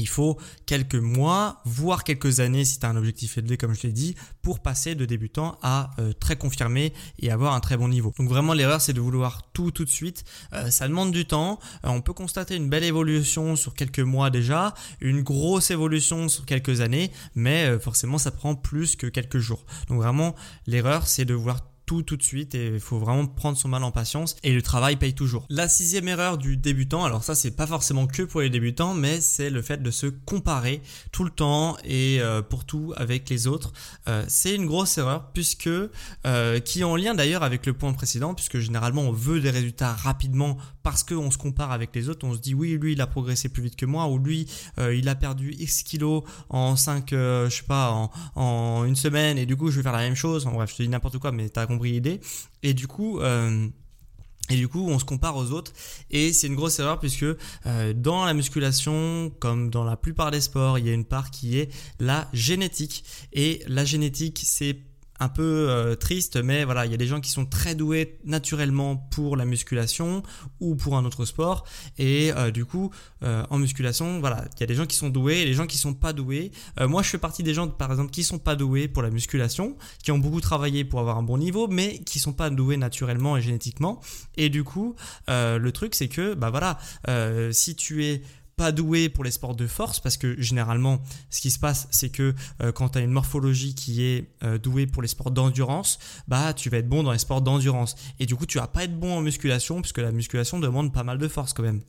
il 0.00 0.08
faut 0.08 0.38
quelques 0.66 0.94
mois, 0.94 1.60
voire 1.64 2.04
quelques 2.04 2.40
années 2.40 2.64
si 2.64 2.78
tu 2.78 2.86
as 2.86 2.88
un 2.88 2.96
objectif 2.96 3.38
élevé 3.38 3.56
comme 3.56 3.74
je 3.74 3.82
l'ai 3.82 3.92
dit, 3.92 4.14
pour 4.42 4.60
passer 4.60 4.94
de 4.94 5.04
débutant 5.04 5.58
à 5.62 5.90
euh, 5.98 6.12
très 6.12 6.36
confirmé 6.36 6.92
et 7.18 7.30
avoir 7.30 7.54
un 7.54 7.60
très 7.60 7.76
bon 7.76 7.88
niveau. 7.88 8.12
Donc 8.18 8.28
vraiment 8.28 8.54
l'erreur 8.54 8.80
c'est 8.80 8.92
de 8.92 9.00
vouloir 9.00 9.42
tout 9.52 9.70
tout 9.70 9.84
de 9.84 9.90
suite. 9.90 10.24
Euh, 10.52 10.70
ça 10.70 10.88
demande 10.88 11.12
du 11.12 11.26
temps. 11.26 11.58
Euh, 11.84 11.88
on 11.90 12.00
peut 12.00 12.14
constater 12.14 12.56
une 12.56 12.68
belle 12.68 12.84
évolution 12.84 13.56
sur 13.56 13.74
quelques 13.74 14.00
mois 14.00 14.30
déjà, 14.30 14.74
une 15.00 15.22
grosse 15.22 15.70
évolution 15.70 16.28
sur 16.28 16.46
quelques 16.46 16.80
années, 16.80 17.12
mais 17.34 17.78
forcément 17.78 18.18
ça 18.18 18.30
prend 18.30 18.54
plus 18.54 18.96
que 18.96 19.06
quelques 19.06 19.38
jours. 19.38 19.64
Donc 19.88 19.98
vraiment 19.98 20.34
l'erreur 20.66 21.06
c'est 21.06 21.24
de 21.24 21.34
vouloir 21.34 21.60
tout 21.90 22.16
de 22.16 22.22
suite 22.22 22.54
et 22.54 22.68
il 22.74 22.80
faut 22.80 22.98
vraiment 22.98 23.26
prendre 23.26 23.58
son 23.58 23.68
mal 23.68 23.82
en 23.82 23.90
patience 23.90 24.36
et 24.42 24.52
le 24.52 24.62
travail 24.62 24.96
paye 24.96 25.14
toujours. 25.14 25.44
La 25.50 25.68
sixième 25.68 26.06
erreur 26.08 26.38
du 26.38 26.56
débutant, 26.56 27.04
alors 27.04 27.24
ça 27.24 27.34
c'est 27.34 27.50
pas 27.50 27.66
forcément 27.66 28.06
que 28.06 28.22
pour 28.22 28.40
les 28.40 28.50
débutants 28.50 28.94
mais 28.94 29.20
c'est 29.20 29.50
le 29.50 29.60
fait 29.60 29.82
de 29.82 29.90
se 29.90 30.06
comparer 30.06 30.80
tout 31.10 31.24
le 31.24 31.30
temps 31.30 31.76
et 31.84 32.18
euh, 32.20 32.42
pour 32.42 32.64
tout 32.64 32.92
avec 32.96 33.28
les 33.28 33.46
autres. 33.46 33.72
Euh, 34.08 34.24
c'est 34.28 34.54
une 34.54 34.66
grosse 34.66 34.96
erreur 34.98 35.30
puisque 35.32 35.68
euh, 36.26 36.60
qui 36.60 36.84
en 36.84 36.96
lien 36.96 37.14
d'ailleurs 37.14 37.42
avec 37.42 37.66
le 37.66 37.72
point 37.72 37.92
précédent 37.92 38.34
puisque 38.34 38.58
généralement 38.58 39.02
on 39.02 39.12
veut 39.12 39.40
des 39.40 39.50
résultats 39.50 39.92
rapidement 39.92 40.56
parce 40.84 41.02
qu'on 41.02 41.30
se 41.30 41.38
compare 41.38 41.72
avec 41.72 41.94
les 41.94 42.08
autres, 42.08 42.26
on 42.26 42.34
se 42.34 42.38
dit 42.38 42.54
oui 42.54 42.78
lui 42.80 42.92
il 42.92 43.00
a 43.00 43.06
progressé 43.08 43.48
plus 43.48 43.64
vite 43.64 43.76
que 43.76 43.86
moi 43.86 44.06
ou 44.06 44.18
lui 44.18 44.46
il 44.78 45.08
a 45.08 45.14
perdu 45.14 45.54
X 45.58 45.82
kilos 45.82 46.22
en 46.48 46.76
5 46.76 47.10
je 47.10 47.48
sais 47.50 47.64
pas 47.64 47.90
en, 47.90 48.10
en, 48.36 48.84
une 48.84 48.96
semaine 48.96 49.38
et 49.38 49.46
du 49.46 49.56
coup 49.56 49.70
je 49.70 49.76
vais 49.76 49.82
faire 49.82 49.92
la 49.92 49.98
même 49.98 50.14
chose. 50.14 50.46
En 50.46 50.52
bref 50.52 50.70
je 50.70 50.76
te 50.76 50.82
dis 50.82 50.88
n'importe 50.88 51.18
quoi 51.18 51.32
mais 51.32 51.48
t'as 51.48 51.66
compris 51.66 51.79
et 51.84 52.74
du 52.74 52.86
coup, 52.86 53.20
euh, 53.20 53.68
et 54.50 54.56
du 54.56 54.68
coup, 54.68 54.88
on 54.88 54.98
se 54.98 55.04
compare 55.04 55.36
aux 55.36 55.52
autres 55.52 55.72
et 56.10 56.32
c'est 56.32 56.48
une 56.48 56.56
grosse 56.56 56.78
erreur 56.80 56.98
puisque 56.98 57.24
euh, 57.24 57.92
dans 57.94 58.24
la 58.24 58.34
musculation, 58.34 59.32
comme 59.38 59.70
dans 59.70 59.84
la 59.84 59.96
plupart 59.96 60.30
des 60.30 60.40
sports, 60.40 60.78
il 60.78 60.86
y 60.86 60.90
a 60.90 60.92
une 60.92 61.04
part 61.04 61.30
qui 61.30 61.58
est 61.58 61.72
la 62.00 62.28
génétique. 62.32 63.04
Et 63.32 63.62
la 63.68 63.84
génétique, 63.84 64.42
c'est 64.44 64.76
un 65.20 65.28
peu 65.28 65.68
euh, 65.68 65.94
triste, 65.94 66.42
mais 66.42 66.64
voilà, 66.64 66.86
il 66.86 66.90
y 66.90 66.94
a 66.94 66.96
des 66.96 67.06
gens 67.06 67.20
qui 67.20 67.30
sont 67.30 67.44
très 67.44 67.74
doués 67.74 68.18
naturellement 68.24 68.96
pour 68.96 69.36
la 69.36 69.44
musculation 69.44 70.22
ou 70.60 70.74
pour 70.74 70.96
un 70.96 71.04
autre 71.04 71.26
sport. 71.26 71.64
Et 71.98 72.32
euh, 72.32 72.50
du 72.50 72.64
coup, 72.64 72.90
euh, 73.22 73.44
en 73.50 73.58
musculation, 73.58 74.18
voilà, 74.20 74.46
il 74.56 74.60
y 74.60 74.62
a 74.64 74.66
des 74.66 74.74
gens 74.74 74.86
qui 74.86 74.96
sont 74.96 75.10
doués 75.10 75.40
et 75.40 75.44
des 75.44 75.52
gens 75.52 75.66
qui 75.66 75.76
sont 75.76 75.92
pas 75.92 76.14
doués. 76.14 76.50
moi, 76.80 77.02
je 77.02 77.10
fais 77.10 77.18
partie 77.18 77.42
des 77.42 77.52
gens, 77.52 77.68
par 77.68 77.90
exemple, 77.90 78.10
qui 78.10 78.24
sont 78.24 78.38
pas 78.38 78.56
doués 78.56 78.88
pour 78.88 79.02
la 79.02 79.10
musculation, 79.10 79.76
qui 80.02 80.10
ont 80.10 80.18
beaucoup 80.18 80.40
travaillé 80.40 80.84
pour 80.84 81.00
avoir 81.00 81.18
un 81.18 81.22
bon 81.22 81.36
niveau, 81.36 81.68
mais 81.68 81.98
qui 82.00 82.18
sont 82.18 82.32
pas 82.32 82.48
doués 82.48 82.78
naturellement 82.78 83.36
et 83.36 83.42
génétiquement. 83.42 84.00
Et 84.36 84.48
du 84.48 84.64
coup, 84.64 84.96
le 85.28 85.70
truc, 85.70 85.94
c'est 85.94 86.08
que, 86.08 86.34
bah 86.34 86.48
voilà, 86.50 86.78
si 87.52 87.76
tu 87.76 88.06
es 88.06 88.22
pas 88.60 88.72
doué 88.72 89.08
pour 89.08 89.24
les 89.24 89.30
sports 89.30 89.56
de 89.56 89.66
force 89.66 90.00
parce 90.00 90.18
que 90.18 90.38
généralement 90.38 91.00
ce 91.30 91.40
qui 91.40 91.50
se 91.50 91.58
passe 91.58 91.88
c'est 91.90 92.10
que 92.10 92.34
euh, 92.60 92.72
quand 92.72 92.90
tu 92.90 92.98
as 92.98 93.00
une 93.00 93.10
morphologie 93.10 93.74
qui 93.74 94.02
est 94.02 94.28
euh, 94.42 94.58
douée 94.58 94.86
pour 94.86 95.00
les 95.00 95.08
sports 95.08 95.30
d'endurance, 95.30 95.98
bah 96.28 96.52
tu 96.52 96.68
vas 96.68 96.76
être 96.76 96.88
bon 96.88 97.02
dans 97.02 97.12
les 97.12 97.18
sports 97.18 97.40
d'endurance 97.40 97.94
et 98.18 98.26
du 98.26 98.36
coup 98.36 98.44
tu 98.44 98.58
vas 98.58 98.66
pas 98.66 98.84
être 98.84 99.00
bon 99.00 99.16
en 99.16 99.22
musculation 99.22 99.80
puisque 99.80 99.96
la 99.96 100.12
musculation 100.12 100.58
demande 100.58 100.92
pas 100.92 101.04
mal 101.04 101.16
de 101.16 101.26
force 101.26 101.54
quand 101.54 101.62
même. 101.62 101.80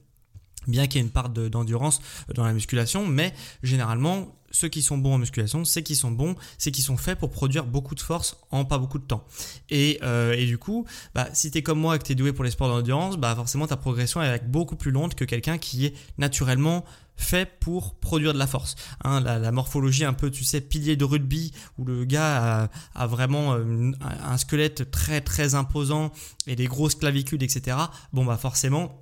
Bien 0.68 0.88
qu'il 0.88 1.02
y 1.02 1.04
ait 1.04 1.08
une 1.08 1.12
part 1.12 1.30
d'endurance 1.30 2.02
dans 2.34 2.46
la 2.46 2.54
musculation, 2.54 3.08
mais 3.08 3.34
généralement 3.64 4.36
ceux 4.52 4.68
qui 4.68 4.82
sont 4.82 4.98
bons 4.98 5.16
en 5.16 5.18
musculation, 5.18 5.66
c'est 5.66 5.84
qu'ils 5.84 5.96
sont 5.96 6.12
bons, 6.12 6.36
c'est 6.58 6.72
qu'ils 6.72 6.84
sont 6.84 6.98
faits 6.98 7.18
pour 7.18 7.32
produire 7.32 7.66
beaucoup 7.66 7.96
de 7.96 8.02
force 8.02 8.38
en 8.52 8.66
pas 8.66 8.78
beaucoup 8.78 9.00
de 9.00 9.06
temps. 9.06 9.26
Et, 9.70 10.00
euh, 10.04 10.34
et 10.34 10.46
du 10.46 10.58
coup, 10.58 10.86
bah, 11.16 11.28
si 11.34 11.52
tu 11.52 11.58
es 11.58 11.64
comme 11.64 11.80
moi 11.80 11.96
et 11.96 12.00
que 12.00 12.04
tu 12.04 12.12
es 12.12 12.16
doué 12.16 12.34
pour 12.34 12.44
les 12.44 12.52
sports 12.52 12.68
d'endurance, 12.68 13.18
bah, 13.18 13.34
forcément 13.36 13.68
ta 13.68 13.78
progression 13.78 14.22
est 14.22 14.46
beaucoup 14.46 14.76
plus 14.76 14.92
lente 14.92 15.16
que 15.16 15.26
quelqu'un 15.26 15.58
qui 15.58 15.86
est 15.86 15.94
naturellement 16.18 16.86
fait 17.18 17.60
pour 17.60 17.96
produire 17.96 18.34
de 18.34 18.40
la 18.40 18.48
force. 18.48 18.76
Hein, 19.04 19.22
la, 19.22 19.52
morphologie 19.52 20.06
un 20.06 20.14
peu, 20.14 20.32
tu 20.32 20.44
sais, 20.44 20.60
pilier 20.60 20.96
de 20.96 21.06
rugby, 21.06 21.52
où 21.78 21.86
le 21.86 22.04
gars 22.04 22.64
a, 22.64 22.70
a 22.96 23.08
vraiment 23.08 23.54
euh, 23.54 23.92
un 24.02 24.38
squelette 24.38 24.90
très 24.90 25.22
très 25.22 25.54
imposant 25.54 26.12
et 26.48 26.56
des 26.56 26.66
grosses 26.66 26.96
clavicules, 26.96 27.44
etc. 27.44 27.78
Bon 28.12 28.26
bah 28.26 28.38
forcément, 28.38 29.01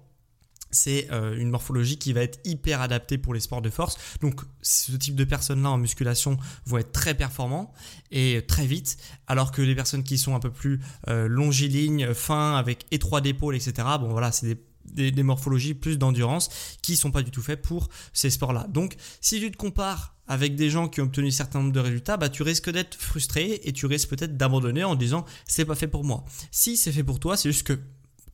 c'est 0.71 1.08
euh, 1.12 1.38
une 1.38 1.49
morphologie 1.49 1.97
qui 1.97 2.13
va 2.13 2.21
être 2.21 2.39
hyper 2.45 2.82
adaptée 2.82 3.17
pour 3.17 3.34
les 3.34 3.39
sports 3.39 3.62
de 3.62 3.69
force. 3.69 3.97
Donc 4.21 4.41
ce 4.62 4.91
type 4.93 5.15
de 5.15 5.23
personnes-là 5.23 5.71
en 5.71 5.77
musculation 5.77 6.38
vont 6.65 6.77
être 6.77 6.91
très 6.91 7.15
performants 7.15 7.73
et 8.12 8.43
très 8.47 8.65
vite, 8.65 8.97
alors 9.27 9.51
que 9.51 9.62
les 9.62 9.75
personnes 9.75 10.03
qui 10.03 10.17
sont 10.17 10.36
un 10.36 10.39
peu 10.39 10.51
plus 10.51 10.79
euh, 11.08 11.27
longilignes, 11.27 12.13
fins, 12.13 12.55
avec 12.55 12.86
étroit 12.91 13.21
d'épaule, 13.21 13.55
etc., 13.55 13.73
bon 13.99 14.10
voilà, 14.10 14.32
c'est 14.32 14.60
des, 14.93 15.23
morphologies 15.23 15.73
plus 15.73 15.97
d'endurance 15.97 16.49
qui 16.82 16.95
sont 16.95 17.12
pas 17.12 17.21
du 17.21 17.32
tout 17.32 17.41
faites 17.41 17.62
pour 17.62 17.89
ces 18.13 18.29
sports-là. 18.29 18.67
Donc 18.69 18.95
si 19.21 19.39
tu 19.39 19.51
te 19.51 19.58
compares 19.58 20.15
avec 20.27 20.55
des 20.55 20.69
gens 20.69 20.88
qui 20.88 21.01
ont 21.01 21.05
obtenu 21.05 21.27
un 21.27 21.32
certain 21.32 21.60
nombre 21.60 21.73
de 21.73 21.79
résultats, 21.79 22.17
bah, 22.17 22.29
tu 22.29 22.43
risques 22.43 22.69
d'être 22.69 22.95
frustré 22.95 23.62
et 23.63 23.73
tu 23.73 23.86
risques 23.86 24.10
peut-être 24.10 24.38
d'abandonner 24.38 24.84
en 24.84 24.95
disant 24.95 25.25
c'est 25.45 25.65
pas 25.65 25.75
fait 25.75 25.88
pour 25.88 26.03
moi. 26.03 26.23
Si 26.51 26.77
c'est 26.77 26.91
fait 26.91 27.03
pour 27.03 27.19
toi, 27.19 27.38
c'est 27.38 27.51
juste 27.51 27.67
que 27.67 27.79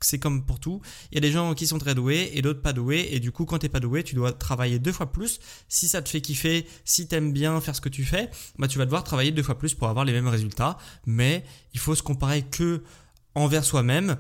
c'est 0.05 0.19
comme 0.19 0.45
pour 0.45 0.59
tout. 0.59 0.81
Il 1.11 1.15
y 1.15 1.17
a 1.17 1.21
des 1.21 1.31
gens 1.31 1.53
qui 1.53 1.67
sont 1.67 1.77
très 1.77 1.95
doués 1.95 2.31
et 2.33 2.41
d'autres 2.41 2.61
pas 2.61 2.73
doués. 2.73 3.09
Et 3.11 3.19
du 3.19 3.31
coup, 3.31 3.45
quand 3.45 3.59
t'es 3.59 3.69
pas 3.69 3.79
doué, 3.79 4.03
tu 4.03 4.15
dois 4.15 4.31
travailler 4.31 4.79
deux 4.79 4.91
fois 4.91 5.11
plus. 5.11 5.39
Si 5.67 5.87
ça 5.87 6.01
te 6.01 6.09
fait 6.09 6.21
kiffer, 6.21 6.65
si 6.83 7.07
t'aimes 7.07 7.33
bien 7.33 7.59
faire 7.61 7.75
ce 7.75 7.81
que 7.81 7.89
tu 7.89 8.05
fais, 8.05 8.29
bah 8.57 8.67
tu 8.67 8.77
vas 8.77 8.85
devoir 8.85 9.03
travailler 9.03 9.31
deux 9.31 9.43
fois 9.43 9.57
plus 9.57 9.73
pour 9.73 9.87
avoir 9.87 10.05
les 10.05 10.13
mêmes 10.13 10.27
résultats. 10.27 10.77
Mais 11.05 11.43
il 11.73 11.79
faut 11.79 11.95
se 11.95 12.03
comparer 12.03 12.43
que 12.43 12.83
envers 13.33 13.65
soi-même 13.65 14.17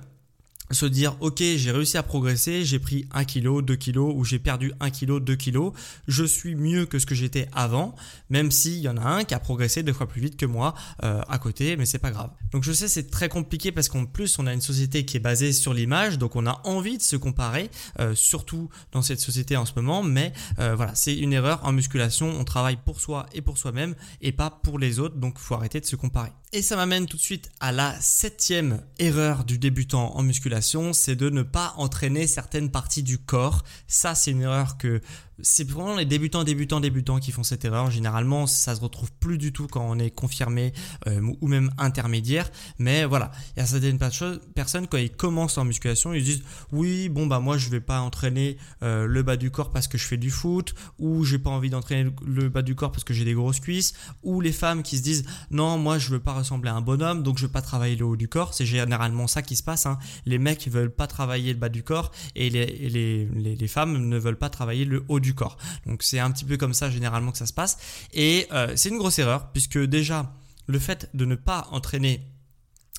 se 0.71 0.85
dire 0.85 1.15
ok 1.19 1.39
j'ai 1.39 1.71
réussi 1.71 1.97
à 1.97 2.03
progresser, 2.03 2.65
j'ai 2.65 2.79
pris 2.79 3.07
1 3.13 3.25
kg, 3.25 3.61
2 3.61 3.75
kg 3.75 3.97
ou 3.97 4.23
j'ai 4.23 4.39
perdu 4.39 4.71
1 4.79 4.89
kg, 4.89 5.19
2 5.19 5.35
kg, 5.35 5.71
je 6.07 6.23
suis 6.23 6.55
mieux 6.55 6.85
que 6.85 6.99
ce 6.99 7.05
que 7.05 7.15
j'étais 7.15 7.47
avant, 7.53 7.95
même 8.29 8.51
s'il 8.51 8.79
y 8.79 8.89
en 8.89 8.97
a 8.97 9.03
un 9.03 9.23
qui 9.23 9.33
a 9.33 9.39
progressé 9.39 9.83
deux 9.83 9.93
fois 9.93 10.07
plus 10.07 10.21
vite 10.21 10.37
que 10.37 10.45
moi 10.45 10.73
euh, 11.03 11.21
à 11.27 11.37
côté, 11.37 11.77
mais 11.77 11.85
c'est 11.85 11.99
pas 11.99 12.11
grave. 12.11 12.31
Donc 12.51 12.63
je 12.63 12.71
sais 12.71 12.87
c'est 12.87 13.09
très 13.09 13.29
compliqué 13.29 13.71
parce 13.71 13.89
qu'en 13.89 14.05
plus 14.05 14.39
on 14.39 14.47
a 14.47 14.53
une 14.53 14.61
société 14.61 15.05
qui 15.05 15.17
est 15.17 15.21
basée 15.21 15.53
sur 15.53 15.73
l'image, 15.73 16.17
donc 16.17 16.35
on 16.35 16.45
a 16.45 16.61
envie 16.63 16.97
de 16.97 17.03
se 17.03 17.15
comparer, 17.15 17.69
euh, 17.99 18.15
surtout 18.15 18.69
dans 18.91 19.01
cette 19.01 19.19
société 19.19 19.57
en 19.57 19.65
ce 19.65 19.73
moment, 19.75 20.03
mais 20.03 20.33
euh, 20.59 20.75
voilà 20.75 20.95
c'est 20.95 21.15
une 21.15 21.33
erreur 21.33 21.59
en 21.63 21.71
musculation, 21.71 22.33
on 22.39 22.43
travaille 22.43 22.77
pour 22.77 22.99
soi 22.99 23.27
et 23.33 23.41
pour 23.41 23.57
soi-même 23.57 23.95
et 24.21 24.31
pas 24.31 24.49
pour 24.49 24.79
les 24.79 24.99
autres, 24.99 25.15
donc 25.15 25.37
faut 25.37 25.55
arrêter 25.55 25.79
de 25.79 25.85
se 25.85 25.95
comparer. 25.95 26.31
Et 26.55 26.61
ça 26.61 26.77
m'amène 26.77 27.05
tout 27.05 27.17
de 27.17 27.21
suite 27.21 27.51
à 27.59 27.73
la 27.73 27.99
septième 27.99 28.79
erreur 28.97 29.43
du 29.43 29.57
débutant 29.57 30.15
en 30.15 30.23
musculation, 30.23 30.93
c'est 30.93 31.17
de 31.17 31.29
ne 31.29 31.41
pas 31.41 31.73
entraîner 31.75 32.27
certaines 32.27 32.71
parties 32.71 33.03
du 33.03 33.17
corps. 33.17 33.65
Ça, 33.89 34.15
c'est 34.15 34.31
une 34.31 34.43
erreur 34.43 34.77
que 34.77 35.01
c'est 35.41 35.69
vraiment 35.69 35.95
les 35.95 36.05
débutants, 36.05 36.43
débutants, 36.43 36.79
débutants 36.79 37.19
qui 37.19 37.31
font 37.31 37.43
cette 37.43 37.65
erreur. 37.65 37.91
Généralement, 37.91 38.47
ça 38.47 38.75
se 38.75 38.81
retrouve 38.81 39.11
plus 39.13 39.37
du 39.37 39.51
tout 39.51 39.67
quand 39.67 39.85
on 39.87 39.99
est 39.99 40.11
confirmé 40.11 40.73
euh, 41.07 41.21
ou 41.41 41.47
même 41.47 41.71
intermédiaire. 41.77 42.49
Mais 42.79 43.05
voilà, 43.05 43.31
il 43.55 43.59
y 43.59 43.63
a 43.63 43.65
certaines 43.65 43.97
personnes 43.99 44.87
quand 44.87 44.97
ils 44.97 45.11
commencent 45.11 45.57
en 45.57 45.65
musculation, 45.65 46.13
ils 46.13 46.23
disent 46.23 46.43
oui, 46.71 47.09
bon 47.09 47.27
bah 47.27 47.39
moi 47.39 47.57
je 47.57 47.69
vais 47.69 47.81
pas 47.81 47.99
entraîner 47.99 48.57
euh, 48.83 49.05
le 49.05 49.23
bas 49.23 49.37
du 49.37 49.51
corps 49.51 49.71
parce 49.71 49.87
que 49.87 49.97
je 49.97 50.05
fais 50.05 50.17
du 50.17 50.31
foot, 50.31 50.73
ou 50.99 51.23
j'ai 51.23 51.39
pas 51.39 51.49
envie 51.49 51.69
d'entraîner 51.69 52.11
le 52.25 52.49
bas 52.49 52.61
du 52.61 52.75
corps 52.75 52.91
parce 52.91 53.03
que 53.03 53.13
j'ai 53.13 53.25
des 53.25 53.33
grosses 53.33 53.59
cuisses, 53.59 53.93
ou 54.23 54.41
les 54.41 54.51
femmes 54.51 54.83
qui 54.83 54.97
se 54.97 55.03
disent 55.03 55.25
non, 55.51 55.77
moi 55.77 55.97
je 55.97 56.09
veux 56.09 56.19
pas 56.19 56.33
ressembler 56.33 56.69
à 56.69 56.75
un 56.75 56.81
bonhomme, 56.81 57.23
donc 57.23 57.37
je 57.37 57.45
veux 57.45 57.51
pas 57.51 57.61
travailler 57.61 57.95
le 57.95 58.05
haut 58.05 58.15
du 58.15 58.27
corps. 58.27 58.53
C'est 58.53 58.65
généralement 58.65 59.27
ça 59.27 59.41
qui 59.41 59.55
se 59.55 59.63
passe. 59.63 59.85
Hein. 59.85 59.97
Les 60.25 60.37
mecs 60.37 60.67
veulent 60.67 60.93
pas 60.93 61.07
travailler 61.07 61.53
le 61.53 61.59
bas 61.59 61.69
du 61.69 61.83
corps 61.83 62.11
et 62.35 62.49
les, 62.49 62.65
les, 62.65 63.55
les, 63.55 63.67
femmes 63.67 64.07
ne 64.07 64.17
veulent 64.17 64.37
pas 64.37 64.49
travailler 64.49 64.85
le 64.85 65.03
haut 65.07 65.19
du 65.19 65.24
corps. 65.33 65.57
Donc 65.85 66.03
c'est 66.03 66.19
un 66.19 66.31
petit 66.31 66.45
peu 66.45 66.57
comme 66.57 66.73
ça 66.73 66.89
généralement 66.89 67.31
que 67.31 67.37
ça 67.37 67.45
se 67.45 67.53
passe. 67.53 67.77
Et 68.13 68.47
euh, 68.51 68.73
c'est 68.75 68.89
une 68.89 68.97
grosse 68.97 69.19
erreur 69.19 69.51
puisque 69.51 69.79
déjà 69.79 70.33
le 70.67 70.79
fait 70.79 71.09
de 71.13 71.25
ne 71.25 71.35
pas 71.35 71.67
entraîner 71.71 72.21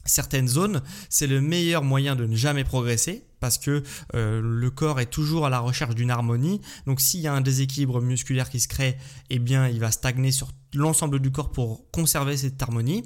certaines 0.04 0.48
zones, 0.48 0.82
c'est 1.08 1.26
le 1.26 1.40
meilleur 1.40 1.82
moyen 1.82 2.16
de 2.16 2.26
ne 2.26 2.36
jamais 2.36 2.64
progresser 2.64 3.25
parce 3.40 3.58
que 3.58 3.82
le 4.14 4.70
corps 4.70 5.00
est 5.00 5.06
toujours 5.10 5.46
à 5.46 5.50
la 5.50 5.60
recherche 5.60 5.94
d'une 5.94 6.10
harmonie. 6.10 6.60
Donc 6.86 7.00
s'il 7.00 7.20
y 7.20 7.26
a 7.26 7.32
un 7.32 7.40
déséquilibre 7.40 8.00
musculaire 8.00 8.50
qui 8.50 8.60
se 8.60 8.68
crée, 8.68 8.96
eh 9.30 9.38
bien 9.38 9.68
il 9.68 9.80
va 9.80 9.90
stagner 9.90 10.32
sur 10.32 10.52
l'ensemble 10.74 11.20
du 11.20 11.30
corps 11.30 11.50
pour 11.50 11.90
conserver 11.90 12.36
cette 12.36 12.60
harmonie. 12.62 13.04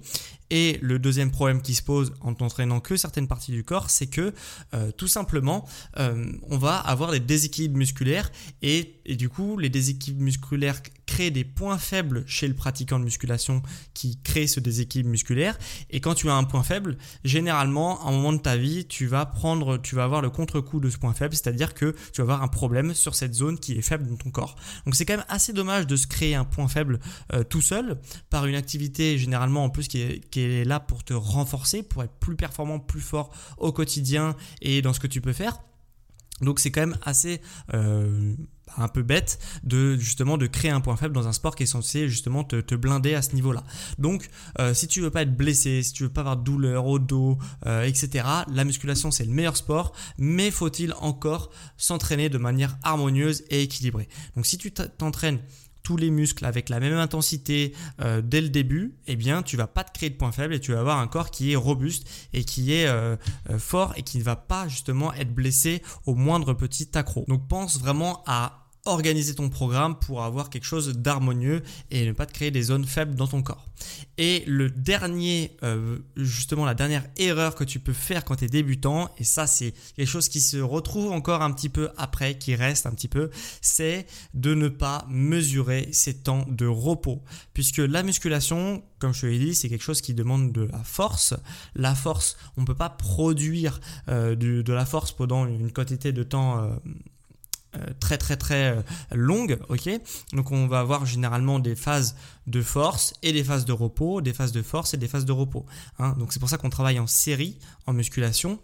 Et 0.50 0.78
le 0.82 0.98
deuxième 0.98 1.30
problème 1.30 1.62
qui 1.62 1.74
se 1.74 1.82
pose 1.82 2.12
en 2.20 2.32
n'entraînant 2.32 2.80
que 2.80 2.96
certaines 2.96 3.28
parties 3.28 3.52
du 3.52 3.62
corps, 3.62 3.88
c'est 3.88 4.08
que 4.08 4.34
euh, 4.74 4.90
tout 4.90 5.06
simplement, 5.06 5.66
euh, 5.98 6.32
on 6.48 6.58
va 6.58 6.76
avoir 6.76 7.12
des 7.12 7.20
déséquilibres 7.20 7.78
musculaires 7.78 8.32
et, 8.60 9.00
du 9.10 9.28
coup, 9.28 9.56
les 9.58 9.68
déséquilibres 9.68 10.24
musculaires 10.24 10.82
créent 11.10 11.32
des 11.32 11.44
points 11.44 11.76
faibles 11.76 12.22
chez 12.28 12.46
le 12.46 12.54
pratiquant 12.54 13.00
de 13.00 13.04
musculation 13.04 13.62
qui 13.94 14.20
crée 14.22 14.46
ce 14.46 14.60
déséquilibre 14.60 15.10
musculaire. 15.10 15.58
Et 15.90 16.00
quand 16.00 16.14
tu 16.14 16.30
as 16.30 16.34
un 16.34 16.44
point 16.44 16.62
faible, 16.62 16.96
généralement, 17.24 18.00
à 18.06 18.10
un 18.10 18.12
moment 18.12 18.32
de 18.32 18.38
ta 18.38 18.56
vie, 18.56 18.86
tu 18.86 19.06
vas 19.06 19.26
prendre, 19.26 19.76
tu 19.78 19.96
vas 19.96 20.04
avoir 20.04 20.22
le 20.22 20.30
contre-coup 20.30 20.78
de 20.78 20.88
ce 20.88 20.98
point 20.98 21.12
faible, 21.12 21.34
c'est-à-dire 21.34 21.74
que 21.74 21.96
tu 22.12 22.20
vas 22.20 22.22
avoir 22.22 22.42
un 22.44 22.48
problème 22.48 22.94
sur 22.94 23.16
cette 23.16 23.34
zone 23.34 23.58
qui 23.58 23.72
est 23.72 23.82
faible 23.82 24.06
dans 24.06 24.16
ton 24.16 24.30
corps. 24.30 24.54
Donc 24.84 24.94
c'est 24.94 25.04
quand 25.04 25.16
même 25.16 25.26
assez 25.28 25.52
dommage 25.52 25.88
de 25.88 25.96
se 25.96 26.06
créer 26.06 26.36
un 26.36 26.44
point 26.44 26.68
faible 26.68 27.00
euh, 27.32 27.42
tout 27.42 27.60
seul 27.60 27.98
par 28.30 28.46
une 28.46 28.54
activité 28.54 29.18
généralement 29.18 29.64
en 29.64 29.70
plus 29.70 29.88
qui 29.88 30.00
est, 30.00 30.30
qui 30.30 30.42
est 30.42 30.64
là 30.64 30.78
pour 30.78 31.02
te 31.02 31.12
renforcer, 31.12 31.82
pour 31.82 32.04
être 32.04 32.14
plus 32.20 32.36
performant, 32.36 32.78
plus 32.78 33.00
fort 33.00 33.32
au 33.58 33.72
quotidien 33.72 34.36
et 34.62 34.80
dans 34.80 34.92
ce 34.92 35.00
que 35.00 35.08
tu 35.08 35.20
peux 35.20 35.32
faire. 35.32 35.58
Donc 36.40 36.60
c'est 36.60 36.70
quand 36.70 36.80
même 36.80 36.98
assez 37.02 37.40
euh, 37.74 38.34
un 38.76 38.88
peu 38.88 39.02
bête 39.02 39.38
de 39.62 39.96
justement 39.96 40.38
de 40.38 40.46
créer 40.46 40.70
un 40.70 40.80
point 40.80 40.96
faible 40.96 41.14
dans 41.14 41.28
un 41.28 41.32
sport 41.32 41.54
qui 41.56 41.64
est 41.64 41.66
censé 41.66 42.08
justement 42.08 42.44
te, 42.44 42.74
blinder 42.74 43.14
à 43.14 43.22
ce 43.22 43.34
niveau-là. 43.34 43.64
Donc 43.98 44.28
euh, 44.58 44.74
si 44.74 44.88
tu 44.88 45.00
veux 45.00 45.10
pas 45.10 45.22
être 45.22 45.36
blessé, 45.36 45.82
si 45.82 45.92
tu 45.92 46.04
veux 46.04 46.08
pas 46.08 46.20
avoir 46.20 46.36
de 46.36 46.44
douleur 46.44 46.86
au 46.86 46.98
dos, 46.98 47.38
euh, 47.66 47.82
etc. 47.84 48.24
La 48.52 48.64
musculation 48.64 49.10
c'est 49.10 49.24
le 49.24 49.32
meilleur 49.32 49.56
sport, 49.56 49.92
mais 50.18 50.50
faut-il 50.50 50.94
encore 51.00 51.50
s'entraîner 51.76 52.28
de 52.28 52.38
manière 52.38 52.78
harmonieuse 52.82 53.42
et 53.50 53.62
équilibrée? 53.62 54.08
Donc 54.36 54.46
si 54.46 54.58
tu 54.58 54.72
t'entraînes 54.72 55.40
tous 55.82 55.96
les 55.96 56.10
muscles 56.10 56.44
avec 56.44 56.68
la 56.68 56.78
même 56.78 56.98
intensité 56.98 57.74
euh, 58.00 58.20
dès 58.22 58.42
le 58.42 58.50
début, 58.50 58.94
eh 59.06 59.16
bien 59.16 59.42
tu 59.42 59.56
vas 59.56 59.66
pas 59.66 59.82
te 59.82 59.92
créer 59.92 60.10
de 60.10 60.14
points 60.14 60.32
faibles 60.32 60.54
et 60.54 60.60
tu 60.60 60.72
vas 60.72 60.80
avoir 60.80 60.98
un 60.98 61.06
corps 61.06 61.30
qui 61.30 61.52
est 61.52 61.56
robuste 61.56 62.06
et 62.32 62.44
qui 62.44 62.72
est 62.72 62.88
fort 63.58 63.94
et 63.96 64.02
qui 64.02 64.18
ne 64.18 64.22
va 64.22 64.36
pas 64.36 64.68
justement 64.68 65.12
être 65.14 65.34
blessé 65.34 65.82
au 66.06 66.14
moindre 66.14 66.54
petit 66.54 66.88
accro. 66.94 67.24
Donc 67.28 67.48
pense 67.48 67.80
vraiment 67.80 68.22
à 68.26 68.59
organiser 68.86 69.34
ton 69.34 69.48
programme 69.48 69.98
pour 69.98 70.22
avoir 70.22 70.50
quelque 70.50 70.64
chose 70.64 70.96
d'harmonieux 70.96 71.62
et 71.90 72.06
ne 72.06 72.12
pas 72.12 72.26
te 72.26 72.32
créer 72.32 72.50
des 72.50 72.62
zones 72.62 72.84
faibles 72.84 73.14
dans 73.14 73.26
ton 73.26 73.42
corps. 73.42 73.66
Et 74.18 74.44
le 74.46 74.70
dernier, 74.70 75.56
euh, 75.62 75.98
justement 76.16 76.64
la 76.64 76.74
dernière 76.74 77.04
erreur 77.16 77.54
que 77.54 77.64
tu 77.64 77.78
peux 77.78 77.92
faire 77.92 78.24
quand 78.24 78.36
tu 78.36 78.44
es 78.44 78.48
débutant, 78.48 79.10
et 79.18 79.24
ça 79.24 79.46
c'est 79.46 79.74
quelque 79.96 80.08
chose 80.08 80.28
qui 80.28 80.40
se 80.40 80.58
retrouve 80.58 81.12
encore 81.12 81.42
un 81.42 81.52
petit 81.52 81.68
peu 81.68 81.90
après, 81.96 82.38
qui 82.38 82.54
reste 82.54 82.86
un 82.86 82.92
petit 82.92 83.08
peu, 83.08 83.30
c'est 83.60 84.06
de 84.34 84.54
ne 84.54 84.68
pas 84.68 85.06
mesurer 85.08 85.88
ses 85.92 86.14
temps 86.14 86.46
de 86.48 86.66
repos. 86.66 87.22
Puisque 87.54 87.78
la 87.78 88.02
musculation, 88.02 88.82
comme 88.98 89.14
je 89.14 89.22
te 89.22 89.26
l'ai 89.26 89.38
dit, 89.38 89.54
c'est 89.54 89.68
quelque 89.68 89.84
chose 89.84 90.00
qui 90.00 90.14
demande 90.14 90.52
de 90.52 90.62
la 90.62 90.82
force. 90.84 91.34
La 91.74 91.94
force, 91.94 92.36
on 92.56 92.62
ne 92.62 92.66
peut 92.66 92.74
pas 92.74 92.90
produire 92.90 93.80
euh, 94.08 94.34
de, 94.34 94.72
la 94.72 94.86
force 94.86 95.12
pendant 95.12 95.46
une 95.46 95.72
quantité 95.72 96.12
de 96.12 96.22
temps. 96.22 96.62
Euh, 96.62 96.70
très 98.00 98.18
très 98.18 98.36
très 98.36 98.76
euh, 98.76 98.82
longue, 99.12 99.58
ok? 99.68 99.88
Donc 100.32 100.50
on 100.50 100.66
va 100.66 100.80
avoir 100.80 101.06
généralement 101.06 101.58
des 101.58 101.76
phases 101.76 102.16
de 102.46 102.62
force 102.62 103.14
et 103.22 103.32
des 103.32 103.44
phases 103.44 103.64
de 103.64 103.72
repos, 103.72 104.20
des 104.20 104.32
phases 104.32 104.52
de 104.52 104.62
force 104.62 104.94
et 104.94 104.96
des 104.96 105.08
phases 105.08 105.24
de 105.24 105.32
repos. 105.32 105.64
Hein. 105.98 106.14
Donc 106.18 106.32
c'est 106.32 106.40
pour 106.40 106.48
ça 106.48 106.58
qu'on 106.58 106.70
travaille 106.70 106.98
en 106.98 107.06
série, 107.06 107.58
en 107.86 107.92
musculation 107.92 108.58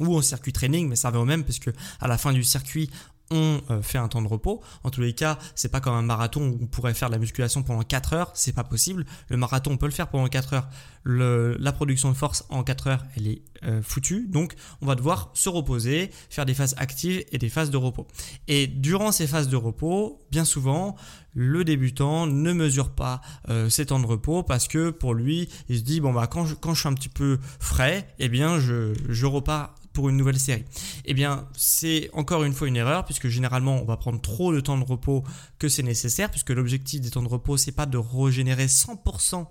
ou 0.00 0.16
en 0.16 0.22
circuit 0.22 0.52
training, 0.52 0.88
mais 0.88 0.96
ça 0.96 1.10
va 1.10 1.18
au 1.18 1.24
même 1.26 1.44
parce 1.44 1.58
que 1.58 1.70
à 2.00 2.08
la 2.08 2.16
fin 2.16 2.32
du 2.32 2.42
circuit, 2.42 2.90
euh, 3.34 3.82
fait 3.82 3.98
un 3.98 4.08
temps 4.08 4.22
de 4.22 4.28
repos. 4.28 4.62
En 4.84 4.90
tous 4.90 5.00
les 5.00 5.12
cas, 5.12 5.38
c'est 5.54 5.70
pas 5.70 5.80
comme 5.80 5.94
un 5.94 6.02
marathon 6.02 6.42
où 6.42 6.58
on 6.62 6.66
pourrait 6.66 6.94
faire 6.94 7.08
de 7.08 7.14
la 7.14 7.18
musculation 7.18 7.62
pendant 7.62 7.82
4 7.82 8.12
heures, 8.14 8.30
c'est 8.34 8.54
pas 8.54 8.64
possible. 8.64 9.04
Le 9.28 9.36
marathon, 9.36 9.72
on 9.72 9.76
peut 9.76 9.86
le 9.86 9.92
faire 9.92 10.08
pendant 10.08 10.26
4 10.28 10.54
heures. 10.54 10.68
la 11.04 11.72
production 11.72 12.10
de 12.10 12.16
force 12.16 12.44
en 12.48 12.62
4 12.62 12.86
heures, 12.86 13.04
elle 13.16 13.28
est 13.28 13.42
euh, 13.64 13.82
foutue. 13.82 14.26
Donc, 14.28 14.54
on 14.80 14.86
va 14.86 14.94
devoir 14.94 15.30
se 15.34 15.48
reposer, 15.48 16.10
faire 16.30 16.46
des 16.46 16.54
phases 16.54 16.74
actives 16.78 17.24
et 17.32 17.38
des 17.38 17.48
phases 17.48 17.70
de 17.70 17.76
repos. 17.76 18.06
Et 18.48 18.66
durant 18.66 19.12
ces 19.12 19.26
phases 19.26 19.48
de 19.48 19.56
repos, 19.56 20.20
bien 20.30 20.44
souvent, 20.44 20.96
le 21.34 21.64
débutant 21.64 22.26
ne 22.26 22.52
mesure 22.52 22.90
pas 22.90 23.20
euh, 23.48 23.68
ses 23.70 23.86
temps 23.86 24.00
de 24.00 24.06
repos 24.06 24.42
parce 24.42 24.68
que 24.68 24.90
pour 24.90 25.14
lui, 25.14 25.48
il 25.68 25.78
se 25.78 25.82
dit 25.82 26.00
bon 26.00 26.12
bah 26.12 26.26
quand 26.26 26.44
je, 26.44 26.54
quand 26.54 26.74
suis 26.74 26.88
un 26.88 26.94
petit 26.94 27.08
peu 27.08 27.38
frais, 27.58 28.06
eh 28.18 28.28
bien 28.28 28.58
je, 28.58 28.92
je 29.08 29.26
repars 29.26 29.74
pour 29.92 30.08
une 30.08 30.16
nouvelle 30.16 30.38
série. 30.38 30.64
Eh 31.04 31.14
bien, 31.14 31.48
c'est 31.56 32.10
encore 32.12 32.44
une 32.44 32.52
fois 32.52 32.68
une 32.68 32.76
erreur 32.76 33.04
puisque 33.04 33.28
généralement 33.28 33.76
on 33.80 33.84
va 33.84 33.96
prendre 33.96 34.20
trop 34.20 34.52
de 34.52 34.60
temps 34.60 34.78
de 34.78 34.84
repos 34.84 35.24
que 35.58 35.68
c'est 35.68 35.82
nécessaire 35.82 36.30
puisque 36.30 36.50
l'objectif 36.50 37.00
des 37.00 37.10
temps 37.10 37.22
de 37.22 37.28
repos 37.28 37.56
c'est 37.56 37.72
pas 37.72 37.86
de 37.86 37.98
régénérer 37.98 38.66
100% 38.66 39.46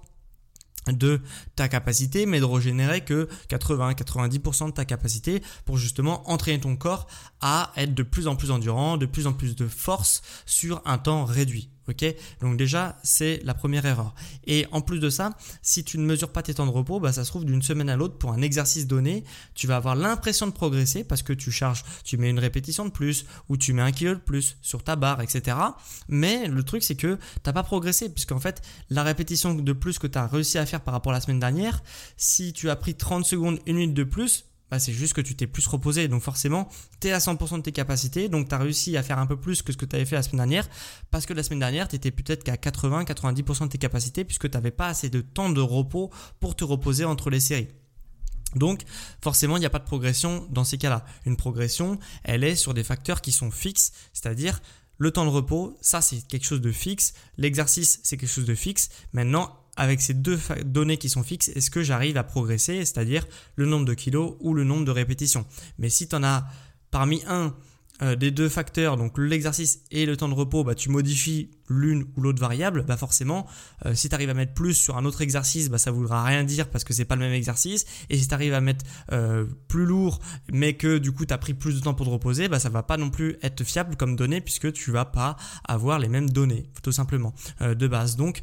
de 0.87 1.21
ta 1.55 1.67
capacité, 1.67 2.25
mais 2.25 2.39
de 2.39 2.45
régénérer 2.45 3.01
que 3.01 3.29
80-90% 3.49 4.67
de 4.67 4.71
ta 4.71 4.85
capacité 4.85 5.41
pour 5.65 5.77
justement 5.77 6.29
entraîner 6.29 6.59
ton 6.59 6.75
corps 6.75 7.07
à 7.41 7.71
être 7.75 7.93
de 7.93 8.03
plus 8.03 8.27
en 8.27 8.35
plus 8.35 8.51
endurant, 8.51 8.97
de 8.97 9.05
plus 9.05 9.27
en 9.27 9.33
plus 9.33 9.55
de 9.55 9.67
force 9.67 10.21
sur 10.45 10.81
un 10.85 10.97
temps 10.97 11.25
réduit. 11.25 11.69
Ok, 11.89 12.05
donc 12.41 12.57
déjà 12.57 12.97
c'est 13.03 13.41
la 13.43 13.55
première 13.55 13.85
erreur. 13.85 14.13
Et 14.45 14.67
en 14.71 14.81
plus 14.81 14.99
de 14.99 15.09
ça, 15.09 15.31
si 15.63 15.83
tu 15.83 15.97
ne 15.97 16.05
mesures 16.05 16.31
pas 16.31 16.43
tes 16.43 16.53
temps 16.53 16.67
de 16.67 16.71
repos, 16.71 16.99
bah, 16.99 17.11
ça 17.11 17.25
se 17.25 17.29
trouve 17.29 17.43
d'une 17.43 17.63
semaine 17.63 17.89
à 17.89 17.97
l'autre 17.97 18.17
pour 18.19 18.31
un 18.31 18.41
exercice 18.41 18.85
donné, 18.85 19.23
tu 19.55 19.65
vas 19.65 19.77
avoir 19.77 19.95
l'impression 19.95 20.45
de 20.45 20.51
progresser 20.51 21.03
parce 21.03 21.23
que 21.23 21.33
tu 21.33 21.51
charges, 21.51 21.83
tu 22.03 22.17
mets 22.17 22.29
une 22.29 22.37
répétition 22.37 22.85
de 22.85 22.91
plus 22.91 23.25
ou 23.49 23.57
tu 23.57 23.73
mets 23.73 23.81
un 23.81 23.91
kilo 23.91 24.13
de 24.13 24.19
plus 24.19 24.57
sur 24.61 24.83
ta 24.83 24.95
barre, 24.95 25.21
etc. 25.21 25.57
Mais 26.07 26.47
le 26.47 26.63
truc 26.63 26.83
c'est 26.83 26.95
que 26.95 27.15
tu 27.15 27.41
n'as 27.47 27.53
pas 27.53 27.63
progressé 27.63 28.09
puisqu'en 28.09 28.39
fait 28.39 28.61
la 28.91 29.01
répétition 29.01 29.55
de 29.55 29.73
plus 29.73 29.97
que 29.97 30.07
tu 30.07 30.19
as 30.19 30.27
réussi 30.27 30.59
à 30.59 30.67
faire 30.67 30.81
par 30.81 30.93
rapport 30.93 31.11
à 31.11 31.15
la 31.15 31.21
semaine 31.21 31.39
dernière, 31.39 31.81
si 32.15 32.53
tu 32.53 32.69
as 32.69 32.75
pris 32.75 32.93
30 32.93 33.25
secondes, 33.25 33.59
une 33.65 33.77
minute 33.77 33.95
de 33.95 34.03
plus, 34.03 34.45
bah, 34.71 34.79
c'est 34.79 34.93
juste 34.93 35.13
que 35.13 35.21
tu 35.21 35.35
t'es 35.35 35.47
plus 35.47 35.67
reposé. 35.67 36.07
Donc 36.07 36.23
forcément, 36.23 36.69
tu 37.01 37.09
es 37.09 37.11
à 37.11 37.19
100% 37.19 37.57
de 37.57 37.61
tes 37.61 37.73
capacités. 37.73 38.29
Donc 38.29 38.47
tu 38.47 38.55
as 38.55 38.57
réussi 38.57 38.95
à 38.95 39.03
faire 39.03 39.19
un 39.19 39.27
peu 39.27 39.35
plus 39.35 39.61
que 39.61 39.73
ce 39.73 39.77
que 39.77 39.85
tu 39.85 39.97
avais 39.97 40.05
fait 40.05 40.15
la 40.15 40.23
semaine 40.23 40.37
dernière. 40.37 40.67
Parce 41.11 41.25
que 41.25 41.33
la 41.33 41.43
semaine 41.43 41.59
dernière, 41.59 41.89
tu 41.89 41.97
étais 41.97 42.09
peut-être 42.09 42.43
qu'à 42.43 42.55
80-90% 42.55 43.65
de 43.65 43.67
tes 43.67 43.77
capacités 43.77 44.23
puisque 44.23 44.49
tu 44.49 44.57
n'avais 44.57 44.71
pas 44.71 44.87
assez 44.87 45.09
de 45.09 45.19
temps 45.19 45.49
de 45.49 45.61
repos 45.61 46.09
pour 46.39 46.55
te 46.55 46.63
reposer 46.63 47.03
entre 47.03 47.29
les 47.29 47.41
séries. 47.41 47.67
Donc 48.55 48.83
forcément, 49.21 49.57
il 49.57 49.59
n'y 49.59 49.65
a 49.65 49.69
pas 49.69 49.79
de 49.79 49.85
progression 49.85 50.47
dans 50.49 50.63
ces 50.63 50.77
cas-là. 50.77 51.05
Une 51.25 51.35
progression, 51.35 51.99
elle 52.23 52.43
est 52.45 52.55
sur 52.55 52.73
des 52.73 52.83
facteurs 52.83 53.21
qui 53.21 53.33
sont 53.33 53.51
fixes, 53.51 53.91
c'est-à-dire 54.13 54.61
le 54.97 55.11
temps 55.11 55.25
de 55.25 55.31
repos, 55.31 55.77
ça 55.81 56.01
c'est 56.01 56.27
quelque 56.27 56.45
chose 56.45 56.61
de 56.61 56.71
fixe, 56.71 57.13
l'exercice 57.37 57.99
c'est 58.03 58.17
quelque 58.17 58.29
chose 58.29 58.45
de 58.45 58.55
fixe. 58.55 58.89
Maintenant, 59.13 59.60
avec 59.81 59.99
ces 59.99 60.13
deux 60.13 60.39
données 60.63 60.97
qui 60.97 61.09
sont 61.09 61.23
fixes, 61.23 61.49
est-ce 61.49 61.71
que 61.71 61.81
j'arrive 61.81 62.15
à 62.15 62.23
progresser, 62.23 62.85
c'est-à-dire 62.85 63.25
le 63.55 63.65
nombre 63.65 63.85
de 63.85 63.95
kilos 63.95 64.35
ou 64.39 64.53
le 64.53 64.63
nombre 64.63 64.85
de 64.85 64.91
répétitions? 64.91 65.43
Mais 65.79 65.89
si 65.89 66.07
tu 66.07 66.15
en 66.15 66.23
as 66.23 66.45
parmi 66.91 67.23
un 67.25 67.55
euh, 68.01 68.15
des 68.15 68.31
deux 68.31 68.49
facteurs, 68.49 68.97
donc 68.97 69.17
l'exercice 69.17 69.83
et 69.91 70.05
le 70.05 70.17
temps 70.17 70.27
de 70.27 70.33
repos, 70.33 70.63
bah, 70.63 70.73
tu 70.73 70.89
modifies 70.89 71.51
l'une 71.69 72.05
ou 72.17 72.21
l'autre 72.21 72.41
variable, 72.41 72.83
bah 72.87 72.97
forcément, 72.97 73.45
euh, 73.85 73.93
si 73.93 74.09
tu 74.09 74.15
arrives 74.15 74.29
à 74.31 74.33
mettre 74.33 74.53
plus 74.53 74.73
sur 74.73 74.97
un 74.97 75.05
autre 75.05 75.21
exercice, 75.21 75.69
bah, 75.69 75.77
ça 75.77 75.91
voudra 75.91 76.23
rien 76.23 76.43
dire 76.43 76.67
parce 76.69 76.83
que 76.83 76.93
c'est 76.93 77.05
pas 77.05 77.15
le 77.15 77.21
même 77.21 77.33
exercice. 77.33 77.85
Et 78.09 78.17
si 78.17 78.27
tu 78.27 78.33
arrives 78.33 78.55
à 78.55 78.61
mettre 78.61 78.83
euh, 79.11 79.45
plus 79.67 79.85
lourd, 79.85 80.19
mais 80.51 80.73
que 80.73 80.97
du 80.97 81.11
coup 81.11 81.25
tu 81.27 81.33
as 81.33 81.37
pris 81.37 81.53
plus 81.53 81.75
de 81.75 81.79
temps 81.79 81.93
pour 81.93 82.07
te 82.07 82.11
reposer, 82.11 82.47
bah, 82.47 82.59
ça 82.59 82.69
va 82.69 82.81
pas 82.81 82.97
non 82.97 83.11
plus 83.11 83.37
être 83.43 83.63
fiable 83.63 83.95
comme 83.95 84.15
données 84.15 84.41
puisque 84.41 84.73
tu 84.73 84.91
vas 84.91 85.05
pas 85.05 85.35
avoir 85.63 85.99
les 85.99 86.09
mêmes 86.09 86.29
données, 86.29 86.71
tout 86.81 86.91
simplement, 86.91 87.35
de 87.61 87.87
base. 87.87 88.15
Donc, 88.15 88.41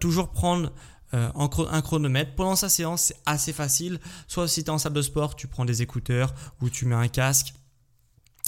toujours 0.00 0.30
prendre 0.30 0.72
un 1.12 1.80
chronomètre. 1.82 2.34
Pendant 2.34 2.56
sa 2.56 2.68
séance, 2.68 3.04
c'est 3.04 3.16
assez 3.24 3.52
facile. 3.52 3.98
Soit 4.26 4.48
si 4.48 4.64
tu 4.64 4.68
es 4.68 4.70
en 4.70 4.78
salle 4.78 4.92
de 4.92 5.02
sport, 5.02 5.34
tu 5.36 5.46
prends 5.46 5.64
des 5.64 5.82
écouteurs 5.82 6.34
ou 6.60 6.68
tu 6.68 6.84
mets 6.84 6.94
un 6.94 7.08
casque 7.08 7.54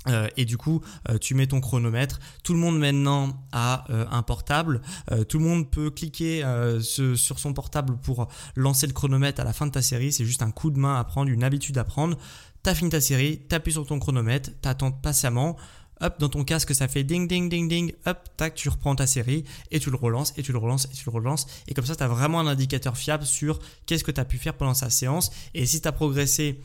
euh, 0.08 0.28
et 0.36 0.44
du 0.44 0.56
coup, 0.56 0.80
euh, 1.08 1.18
tu 1.18 1.34
mets 1.34 1.46
ton 1.46 1.60
chronomètre. 1.60 2.20
Tout 2.42 2.54
le 2.54 2.58
monde 2.58 2.78
maintenant 2.78 3.44
a 3.52 3.84
euh, 3.90 4.06
un 4.10 4.22
portable. 4.22 4.80
tout 5.28 5.38
le 5.38 5.44
monde 5.44 5.70
peut 5.70 5.90
cliquer 5.90 6.44
sur 6.80 7.38
son 7.38 7.52
portable 7.52 7.96
pour 7.98 8.28
lancer 8.56 8.86
le 8.86 8.92
chronomètre 8.92 9.40
à 9.40 9.44
la 9.44 9.52
fin 9.52 9.66
de 9.66 9.72
ta 9.72 9.82
série. 9.82 10.12
C'est 10.12 10.24
juste 10.24 10.42
un 10.42 10.50
coup 10.50 10.70
de 10.70 10.78
main 10.78 10.98
à 10.98 11.04
prendre, 11.04 11.30
une 11.30 11.44
habitude 11.44 11.76
à 11.78 11.84
prendre. 11.84 12.16
T'as 12.62 12.74
fini 12.74 12.90
ta 12.90 13.00
série, 13.00 13.38
t'appuies 13.40 13.72
sur 13.72 13.86
ton 13.86 13.98
chronomètre, 13.98 14.50
t'attends 14.60 14.92
patiemment. 14.92 15.56
Hop, 16.02 16.18
dans 16.18 16.30
ton 16.30 16.44
casque, 16.44 16.74
ça 16.74 16.88
fait 16.88 17.04
ding, 17.04 17.28
ding, 17.28 17.50
ding, 17.50 17.68
ding. 17.68 17.92
Hop, 18.06 18.28
tac, 18.36 18.54
tu 18.54 18.70
reprends 18.70 18.94
ta 18.94 19.06
série 19.06 19.44
et 19.70 19.80
tu 19.80 19.90
le 19.90 19.96
relances 19.96 20.32
et 20.38 20.42
tu 20.42 20.52
le 20.52 20.58
relances 20.58 20.86
et 20.86 20.94
tu 20.94 21.04
le 21.04 21.12
relances. 21.12 21.46
Et 21.68 21.74
comme 21.74 21.84
ça, 21.84 21.94
tu 21.94 22.02
as 22.02 22.08
vraiment 22.08 22.40
un 22.40 22.46
indicateur 22.46 22.96
fiable 22.96 23.26
sur 23.26 23.58
qu'est-ce 23.84 24.04
que 24.04 24.10
tu 24.10 24.20
as 24.20 24.24
pu 24.24 24.38
faire 24.38 24.54
pendant 24.54 24.74
sa 24.74 24.88
séance. 24.88 25.30
Et 25.52 25.66
si 25.66 25.82
tu 25.82 25.88
as 25.88 25.92
progressé 25.92 26.60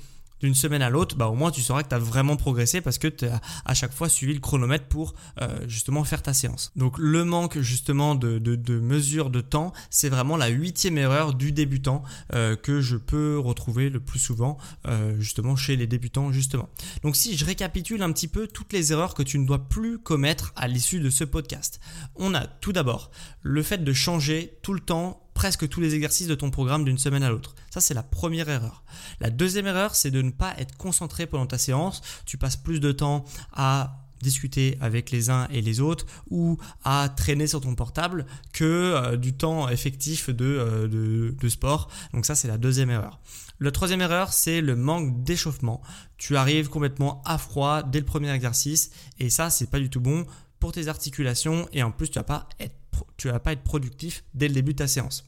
d'une 0.46 0.54
semaine 0.56 0.84
à 0.84 0.92
l'autre, 0.92 1.16
bah 1.16 1.28
au 1.28 1.34
moins 1.34 1.50
tu 1.50 1.62
sauras 1.62 1.82
que 1.82 1.90
tu 1.90 1.96
as 1.96 2.00
vraiment 2.00 2.36
progressé 2.36 2.80
parce 2.80 3.00
que 3.00 3.08
tu 3.08 3.26
as 3.26 3.42
à 3.66 3.74
chaque 3.74 3.92
fois 3.92 4.10
suivi 4.10 4.34
le 4.34 4.40
chronomètre 4.40 4.86
pour 4.86 5.16
euh, 5.42 5.48
justement 5.68 6.04
faire 6.04 6.22
ta 6.22 6.34
séance. 6.34 6.72
Donc 6.76 7.00
le 7.00 7.26
manque 7.26 7.60
justement 7.60 8.14
de, 8.14 8.40
mesure 8.80 9.32
de 9.32 9.42
temps, 9.42 9.74
c'est 9.90 10.10
vraiment 10.10 10.38
la 10.38 10.48
huitième 10.48 11.00
erreur 11.00 11.34
du 11.34 11.52
débutant 11.52 12.04
euh, 12.34 12.56
que 12.56 12.80
je 12.80 12.96
peux 12.96 13.40
retrouver 13.40 13.90
le 13.90 14.00
plus 14.00 14.20
souvent 14.20 14.58
euh, 14.88 15.20
justement 15.20 15.56
chez 15.56 15.76
les 15.76 15.88
débutants 15.88 16.32
justement. 16.32 16.70
Donc 17.02 17.16
si 17.16 17.36
je 17.36 17.44
récapitule 17.44 18.04
un 18.04 18.12
petit 18.12 18.28
peu 18.28 18.46
toutes 18.46 18.72
les 18.72 18.92
erreurs 18.92 19.16
que 19.16 19.24
tu 19.24 19.40
ne 19.40 19.48
dois 19.48 19.68
plus 19.68 19.98
commettre 19.98 20.54
à 20.56 20.68
l'issue 20.68 21.00
de 21.00 21.10
ce 21.10 21.24
podcast. 21.24 21.80
On 22.16 22.36
a 22.36 22.46
tout 22.46 22.72
d'abord 22.72 23.10
le 23.42 23.64
fait 23.64 23.84
de 23.84 23.94
changer 23.94 24.60
tout 24.62 24.74
le 24.74 24.80
temps 24.80 25.25
presque 25.36 25.70
tous 25.70 25.82
les 25.82 25.94
exercices 25.94 26.28
de 26.28 26.34
ton 26.34 26.50
programme 26.50 26.84
d'une 26.86 26.98
semaine 26.98 27.22
à 27.22 27.30
l'autre. 27.30 27.54
Ça, 27.70 27.82
c'est 27.82 27.94
la 27.94 28.02
première 28.02 28.50
erreur. 28.50 28.84
La 29.20 29.30
deuxième 29.30 29.68
erreur, 29.68 29.94
c'est 29.94 30.10
de 30.10 30.24
ne 30.24 30.32
pas 30.32 30.56
être 30.58 30.76
concentré 30.78 31.28
pendant 31.28 31.46
ta 31.46 31.60
séance. 31.60 32.02
Tu 32.26 32.40
passes 32.40 32.56
plus 32.58 32.80
de 32.80 32.92
temps 32.92 33.26
à 33.54 34.02
discuter 34.22 34.78
avec 34.82 35.12
les 35.12 35.30
uns 35.30 35.48
et 35.52 35.62
les 35.62 35.82
autres 35.82 36.06
ou 36.32 36.58
à 36.84 37.10
traîner 37.10 37.48
sur 37.48 37.62
ton 37.62 37.76
portable 37.76 38.26
que 38.54 38.64
euh, 38.64 39.18
du 39.18 39.34
temps 39.34 39.70
effectif 39.70 40.30
euh, 40.30 40.88
de, 40.88 41.50
sport. 41.50 41.90
Donc 42.14 42.26
ça, 42.26 42.34
c'est 42.34 42.48
la 42.48 42.58
deuxième 42.58 42.90
erreur. 42.90 43.20
La 43.60 43.72
troisième 43.72 44.02
erreur, 44.02 44.34
c'est 44.34 44.62
le 44.62 44.76
manque 44.76 45.24
d'échauffement. 45.24 45.82
Tu 46.18 46.38
arrives 46.38 46.70
complètement 46.70 47.22
à 47.26 47.38
froid 47.38 47.84
dès 47.84 48.00
le 48.00 48.06
premier 48.06 48.32
exercice 48.32 48.90
et 49.20 49.30
ça, 49.30 49.50
c'est 49.50 49.70
pas 49.70 49.80
du 49.80 49.90
tout 49.90 50.02
bon 50.02 50.26
pour 50.60 50.72
tes 50.72 50.88
articulations 50.88 51.68
et 51.72 51.84
en 51.84 51.92
plus, 51.92 52.10
tu 52.10 52.20
vas 52.20 52.24
pas 52.24 52.50
être 52.60 52.76
tu 53.18 53.30
vas 53.30 53.40
pas 53.40 53.54
être 53.54 53.64
productif 53.64 54.24
dès 54.34 54.48
le 54.48 54.54
début 54.54 54.74
de 54.74 54.78
ta 54.78 54.88
séance. 54.88 55.26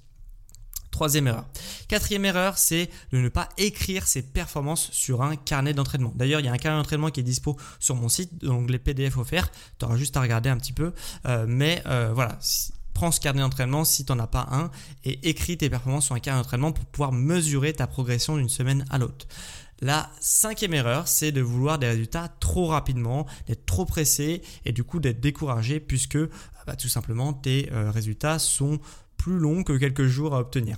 Troisième 0.91 1.27
erreur. 1.27 1.45
Quatrième 1.87 2.25
erreur, 2.25 2.57
c'est 2.57 2.89
de 3.11 3.19
ne 3.19 3.29
pas 3.29 3.49
écrire 3.57 4.07
ses 4.07 4.23
performances 4.23 4.89
sur 4.91 5.21
un 5.21 5.35
carnet 5.35 5.73
d'entraînement. 5.73 6.11
D'ailleurs, 6.15 6.39
il 6.39 6.45
y 6.45 6.49
a 6.49 6.51
un 6.51 6.57
carnet 6.57 6.79
d'entraînement 6.79 7.09
qui 7.09 7.19
est 7.19 7.23
dispo 7.23 7.55
sur 7.79 7.95
mon 7.95 8.09
site, 8.09 8.43
donc 8.43 8.69
les 8.71 8.79
PDF 8.79 9.17
offerts. 9.17 9.51
Tu 9.77 9.85
auras 9.85 9.95
juste 9.95 10.17
à 10.17 10.21
regarder 10.21 10.49
un 10.49 10.57
petit 10.57 10.73
peu. 10.73 10.93
Euh, 11.27 11.45
mais 11.47 11.83
euh, 11.85 12.11
voilà, 12.13 12.39
prends 12.95 13.11
ce 13.11 13.19
carnet 13.19 13.41
d'entraînement 13.41 13.85
si 13.85 14.05
tu 14.05 14.11
n'en 14.11 14.17
as 14.17 14.27
pas 14.27 14.47
un 14.51 14.71
et 15.03 15.29
écris 15.29 15.55
tes 15.55 15.69
performances 15.69 16.05
sur 16.05 16.15
un 16.15 16.19
carnet 16.19 16.41
d'entraînement 16.41 16.71
pour 16.71 16.85
pouvoir 16.85 17.11
mesurer 17.11 17.73
ta 17.73 17.85
progression 17.85 18.37
d'une 18.37 18.49
semaine 18.49 18.83
à 18.89 18.97
l'autre. 18.97 19.27
La 19.79 20.09
cinquième 20.19 20.73
erreur, 20.73 21.07
c'est 21.07 21.31
de 21.31 21.41
vouloir 21.41 21.77
des 21.77 21.85
résultats 21.85 22.29
trop 22.39 22.65
rapidement, 22.65 23.27
d'être 23.45 23.67
trop 23.67 23.85
pressé 23.85 24.41
et 24.65 24.71
du 24.71 24.83
coup 24.83 24.99
d'être 24.99 25.19
découragé 25.19 25.79
puisque 25.79 26.17
bah, 26.67 26.75
tout 26.75 26.89
simplement 26.89 27.33
tes 27.33 27.71
euh, 27.71 27.89
résultats 27.91 28.39
sont 28.39 28.79
plus 29.15 29.39
longs 29.39 29.63
que 29.63 29.73
quelques 29.73 30.05
jours 30.05 30.35
à 30.35 30.39
obtenir. 30.39 30.77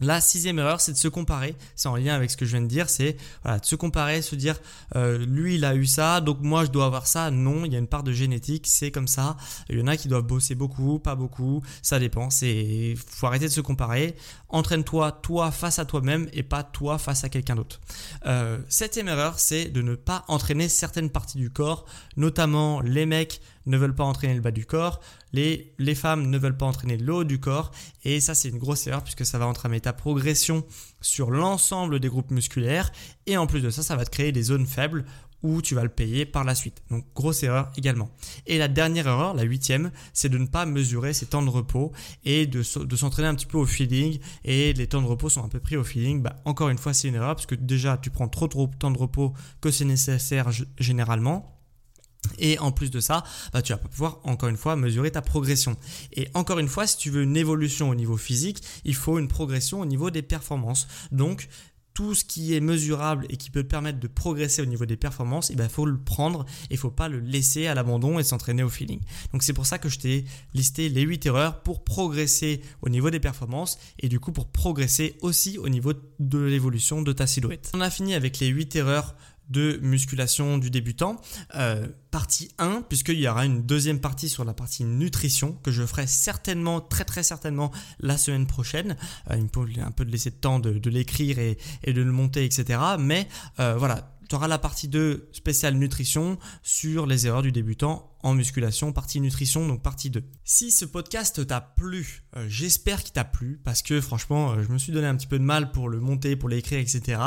La 0.00 0.20
sixième 0.20 0.58
erreur, 0.58 0.82
c'est 0.82 0.92
de 0.92 0.98
se 0.98 1.08
comparer. 1.08 1.56
C'est 1.74 1.88
en 1.88 1.96
lien 1.96 2.14
avec 2.14 2.30
ce 2.30 2.36
que 2.36 2.44
je 2.44 2.50
viens 2.50 2.60
de 2.60 2.66
dire. 2.66 2.90
C'est 2.90 3.16
de 3.46 3.64
se 3.64 3.76
comparer, 3.76 4.20
se 4.20 4.36
dire 4.36 4.60
euh, 4.94 5.24
lui 5.24 5.54
il 5.54 5.64
a 5.64 5.74
eu 5.74 5.86
ça, 5.86 6.20
donc 6.20 6.40
moi 6.42 6.66
je 6.66 6.70
dois 6.70 6.84
avoir 6.84 7.06
ça. 7.06 7.30
Non, 7.30 7.64
il 7.64 7.72
y 7.72 7.76
a 7.76 7.78
une 7.78 7.86
part 7.86 8.02
de 8.02 8.12
génétique, 8.12 8.66
c'est 8.66 8.90
comme 8.90 9.08
ça. 9.08 9.38
Il 9.70 9.78
y 9.78 9.82
en 9.82 9.86
a 9.86 9.96
qui 9.96 10.08
doivent 10.08 10.26
bosser 10.26 10.54
beaucoup, 10.54 10.98
pas 10.98 11.14
beaucoup. 11.14 11.62
Ça 11.80 11.98
dépend. 11.98 12.28
C'est 12.28 12.94
faut 13.06 13.26
arrêter 13.26 13.46
de 13.46 13.52
se 13.52 13.62
comparer. 13.62 14.16
Entraîne-toi 14.50 15.12
toi 15.12 15.50
face 15.50 15.78
à 15.78 15.86
toi-même 15.86 16.28
et 16.34 16.42
pas 16.42 16.62
toi 16.62 16.98
face 16.98 17.24
à 17.24 17.30
quelqu'un 17.30 17.56
d'autre. 17.56 17.80
Euh, 18.26 18.58
septième 18.68 19.08
erreur, 19.08 19.38
c'est 19.38 19.66
de 19.66 19.80
ne 19.80 19.94
pas 19.94 20.24
entraîner 20.28 20.68
certaines 20.68 21.08
parties 21.08 21.38
du 21.38 21.48
corps, 21.48 21.86
notamment 22.18 22.82
les 22.82 23.06
mecs 23.06 23.40
ne 23.66 23.76
veulent 23.76 23.94
pas 23.94 24.04
entraîner 24.04 24.34
le 24.34 24.40
bas 24.40 24.50
du 24.50 24.66
corps, 24.66 25.00
les, 25.32 25.74
femmes 25.94 26.30
ne 26.30 26.38
veulent 26.38 26.56
pas 26.56 26.66
entraîner 26.66 26.96
le 26.96 27.12
haut 27.12 27.24
du 27.24 27.38
corps, 27.38 27.70
et 28.04 28.20
ça 28.20 28.34
c'est 28.34 28.48
une 28.48 28.58
grosse 28.58 28.86
erreur 28.86 29.02
puisque 29.02 29.26
ça 29.26 29.38
va 29.38 29.46
entraîner 29.46 29.80
ta 29.80 29.92
progression 29.92 30.64
sur 31.00 31.30
l'ensemble 31.30 32.00
des 32.00 32.08
groupes 32.08 32.30
musculaires, 32.30 32.90
et 33.26 33.36
en 33.36 33.46
plus 33.46 33.60
de 33.60 33.70
ça, 33.70 33.82
ça 33.82 33.96
va 33.96 34.04
te 34.04 34.10
créer 34.10 34.32
des 34.32 34.42
zones 34.42 34.66
faibles 34.66 35.04
où 35.42 35.62
tu 35.62 35.74
vas 35.74 35.82
le 35.82 35.88
payer 35.88 36.26
par 36.26 36.44
la 36.44 36.54
suite. 36.54 36.82
Donc 36.90 37.04
grosse 37.14 37.42
erreur 37.42 37.70
également. 37.76 38.10
Et 38.46 38.58
la 38.58 38.68
dernière 38.68 39.06
erreur, 39.06 39.34
la 39.34 39.42
huitième, 39.42 39.90
c'est 40.12 40.28
de 40.28 40.38
ne 40.38 40.46
pas 40.46 40.66
mesurer 40.66 41.12
ses 41.12 41.26
temps 41.26 41.42
de 41.42 41.50
repos 41.50 41.92
et 42.24 42.46
de, 42.46 42.62
de 42.84 42.96
s'entraîner 42.96 43.28
un 43.28 43.34
petit 43.34 43.46
peu 43.46 43.58
au 43.58 43.66
feeling. 43.66 44.18
Et 44.44 44.72
les 44.72 44.86
temps 44.86 45.02
de 45.02 45.06
repos 45.06 45.28
sont 45.28 45.44
un 45.44 45.48
peu 45.48 45.60
pris 45.60 45.76
au 45.76 45.84
feeling. 45.84 46.22
Bah, 46.22 46.36
encore 46.44 46.68
une 46.68 46.78
fois, 46.78 46.94
c'est 46.94 47.08
une 47.08 47.14
erreur 47.14 47.34
parce 47.34 47.46
que 47.46 47.54
déjà, 47.54 47.96
tu 47.96 48.10
prends 48.10 48.28
trop 48.28 48.48
trop 48.48 48.66
de 48.66 48.74
temps 48.74 48.90
de 48.90 48.98
repos 48.98 49.34
que 49.60 49.70
c'est 49.70 49.84
nécessaire 49.84 50.50
généralement. 50.78 51.55
Et 52.38 52.58
en 52.58 52.72
plus 52.72 52.90
de 52.90 53.00
ça, 53.00 53.24
bah, 53.52 53.62
tu 53.62 53.72
vas 53.72 53.78
pouvoir 53.78 54.20
encore 54.24 54.48
une 54.48 54.56
fois 54.56 54.76
mesurer 54.76 55.10
ta 55.10 55.22
progression. 55.22 55.76
Et 56.12 56.28
encore 56.34 56.58
une 56.58 56.68
fois, 56.68 56.86
si 56.86 56.96
tu 56.96 57.10
veux 57.10 57.22
une 57.22 57.36
évolution 57.36 57.90
au 57.90 57.94
niveau 57.94 58.16
physique, 58.16 58.62
il 58.84 58.94
faut 58.94 59.18
une 59.18 59.28
progression 59.28 59.80
au 59.80 59.86
niveau 59.86 60.10
des 60.10 60.22
performances. 60.22 60.86
Donc 61.12 61.48
tout 61.96 62.14
ce 62.14 62.26
qui 62.26 62.54
est 62.54 62.60
mesurable 62.60 63.24
et 63.30 63.38
qui 63.38 63.50
peut 63.50 63.62
te 63.62 63.68
permettre 63.68 63.98
de 63.98 64.06
progresser 64.06 64.60
au 64.60 64.66
niveau 64.66 64.84
des 64.84 64.98
performances, 64.98 65.48
il 65.48 65.54
eh 65.54 65.56
ben, 65.56 65.70
faut 65.70 65.86
le 65.86 65.96
prendre 65.96 66.44
et 66.64 66.74
il 66.74 66.76
faut 66.76 66.90
pas 66.90 67.08
le 67.08 67.20
laisser 67.20 67.68
à 67.68 67.74
l'abandon 67.74 68.18
et 68.18 68.22
s'entraîner 68.22 68.62
au 68.62 68.68
feeling. 68.68 69.00
Donc 69.32 69.42
c'est 69.42 69.54
pour 69.54 69.64
ça 69.64 69.78
que 69.78 69.88
je 69.88 69.98
t'ai 69.98 70.26
listé 70.52 70.90
les 70.90 71.00
8 71.00 71.24
erreurs 71.24 71.62
pour 71.62 71.84
progresser 71.84 72.60
au 72.82 72.90
niveau 72.90 73.08
des 73.08 73.18
performances 73.18 73.78
et 73.98 74.10
du 74.10 74.20
coup 74.20 74.30
pour 74.30 74.46
progresser 74.46 75.16
aussi 75.22 75.56
au 75.56 75.70
niveau 75.70 75.94
de 76.18 76.38
l'évolution 76.38 77.00
de 77.00 77.12
ta 77.12 77.26
silhouette. 77.26 77.70
On 77.72 77.80
a 77.80 77.88
fini 77.88 78.14
avec 78.14 78.40
les 78.40 78.48
8 78.48 78.76
erreurs 78.76 79.14
de 79.48 79.78
musculation 79.82 80.58
du 80.58 80.70
débutant. 80.70 81.20
Euh, 81.54 81.86
partie 82.10 82.48
1, 82.58 82.82
puisqu'il 82.88 83.20
y 83.20 83.28
aura 83.28 83.44
une 83.44 83.62
deuxième 83.66 84.00
partie 84.00 84.30
sur 84.30 84.44
la 84.44 84.54
partie 84.54 84.84
nutrition 84.84 85.52
que 85.62 85.70
je 85.70 85.84
ferai 85.84 86.06
certainement, 86.06 86.80
très 86.80 87.04
très 87.04 87.22
certainement 87.22 87.70
la 88.00 88.16
semaine 88.16 88.46
prochaine. 88.46 88.96
Euh, 89.30 89.36
il 89.36 89.42
me 89.42 89.48
faut 89.52 89.66
un 89.80 89.90
peu 89.90 90.04
de 90.04 90.10
laisser 90.10 90.30
de 90.30 90.36
temps 90.36 90.58
de, 90.58 90.90
l'écrire 90.90 91.38
et, 91.38 91.58
de 91.86 92.00
le 92.00 92.12
monter, 92.12 92.44
etc. 92.44 92.80
Mais 92.98 93.28
euh, 93.60 93.76
voilà, 93.76 94.15
tu 94.28 94.34
auras 94.34 94.48
la 94.48 94.58
partie 94.58 94.88
2 94.88 95.28
spéciale 95.32 95.74
nutrition 95.74 96.38
sur 96.62 97.06
les 97.06 97.26
erreurs 97.26 97.42
du 97.42 97.52
débutant 97.52 98.16
en 98.22 98.34
musculation, 98.34 98.92
partie 98.92 99.20
nutrition, 99.20 99.66
donc 99.66 99.82
partie 99.82 100.10
2. 100.10 100.22
Si 100.44 100.70
ce 100.70 100.84
podcast 100.84 101.46
t'a 101.46 101.60
plu, 101.60 102.24
j'espère 102.48 103.02
qu'il 103.02 103.12
t'a 103.12 103.24
plu, 103.24 103.60
parce 103.62 103.82
que 103.82 104.00
franchement, 104.00 104.60
je 104.62 104.68
me 104.72 104.78
suis 104.78 104.92
donné 104.92 105.06
un 105.06 105.16
petit 105.16 105.28
peu 105.28 105.38
de 105.38 105.44
mal 105.44 105.70
pour 105.70 105.88
le 105.88 106.00
monter, 106.00 106.36
pour 106.36 106.48
l'écrire, 106.48 106.78
etc. 106.78 107.20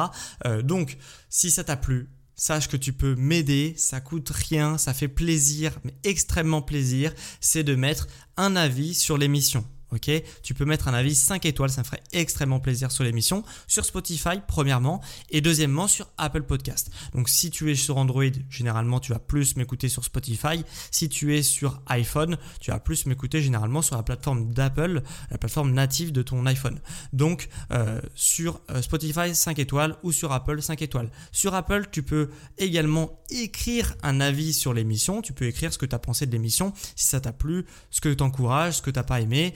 donc, 0.64 0.98
si 1.30 1.52
ça 1.52 1.64
t'a 1.64 1.78
plu, 1.78 2.10
sache 2.36 2.68
que 2.68 2.78
tu 2.78 2.94
peux 2.94 3.16
m'aider, 3.16 3.74
ça 3.78 4.02
coûte 4.02 4.30
rien, 4.30 4.78
ça 4.78 4.94
fait 4.94 5.08
plaisir, 5.08 5.78
mais 5.84 5.96
extrêmement 6.04 6.62
plaisir, 6.62 7.14
c'est 7.42 7.64
de 7.64 7.76
mettre 7.76 8.08
un 8.38 8.56
avis 8.56 8.94
sur 8.94 9.18
l'émission 9.18 9.66
ok? 9.92 10.12
Tu 10.44 10.54
peux 10.54 10.66
mettre 10.66 10.88
un 10.88 10.94
avis 10.94 11.16
5 11.16 11.46
étoiles, 11.46 11.70
ça 11.70 11.82
me 11.82 11.86
ferait 11.86 12.04
extrêmement 12.12 12.60
plaisir 12.60 12.92
sur 12.92 13.04
l'émission, 13.04 13.44
sur 13.68 13.86
Spotify 13.86 14.42
premièrement, 14.48 15.02
et 15.30 15.42
deuxièmement 15.42 15.88
sur 15.88 16.08
Apple 16.18 16.44
Podcast. 16.44 16.92
Donc 17.14 17.30
si 17.30 17.50
tu 17.52 17.72
es 17.72 17.76
sur 17.76 17.98
Android, 17.98 18.24
généralement 18.50 19.00
tu 19.00 19.12
vas 19.12 19.20
plus 19.20 19.56
m'écouter 19.56 19.90
sur 19.90 20.04
Spotify. 20.04 20.64
Si 20.92 21.10
tu 21.10 21.36
es 21.36 21.44
sur 21.44 21.82
iPhone, 21.88 22.38
tu 22.60 22.72
vas 22.72 22.80
plus 22.80 23.06
m'écouter 23.06 23.42
généralement 23.42 23.82
sur 23.82 23.96
la 23.96 24.04
plateforme 24.04 24.54
d'Apple, 24.54 25.02
la 25.32 25.38
plateforme 25.38 25.72
native 25.72 26.12
de 26.12 26.22
ton 26.22 26.46
iPhone. 26.46 26.80
Donc 27.14 27.50
euh, 27.72 28.02
sur 28.16 28.62
euh, 28.70 28.82
Spotify 28.82 29.34
5 29.34 29.60
étoiles 29.60 29.96
ou 30.04 30.12
sur 30.12 30.32
Apple 30.32 30.62
5 30.62 30.82
étoiles. 30.82 31.10
Sur 31.32 31.54
Apple, 31.54 31.88
tu 31.92 32.04
peux 32.04 32.30
également 32.58 33.20
écrire 33.30 33.96
un 34.04 34.22
avis 34.22 34.54
sur 34.54 34.74
l'émission, 34.74 35.22
tu 35.22 35.34
peux 35.34 35.46
écrire 35.46 35.72
ce 35.72 35.78
que 35.78 35.86
tu 35.86 35.96
as 35.96 36.00
pensé 36.00 36.26
de 36.26 36.32
l'émission, 36.32 36.74
si 36.96 37.08
ça 37.08 37.20
t'a 37.20 37.34
plu, 37.34 37.66
ce 37.92 38.02
que 38.02 38.14
t'encourage, 38.14 38.78
ce 38.78 38.82
que 38.82 38.92
t'as 38.92 39.04
pas 39.04 39.22
aimé 39.22 39.54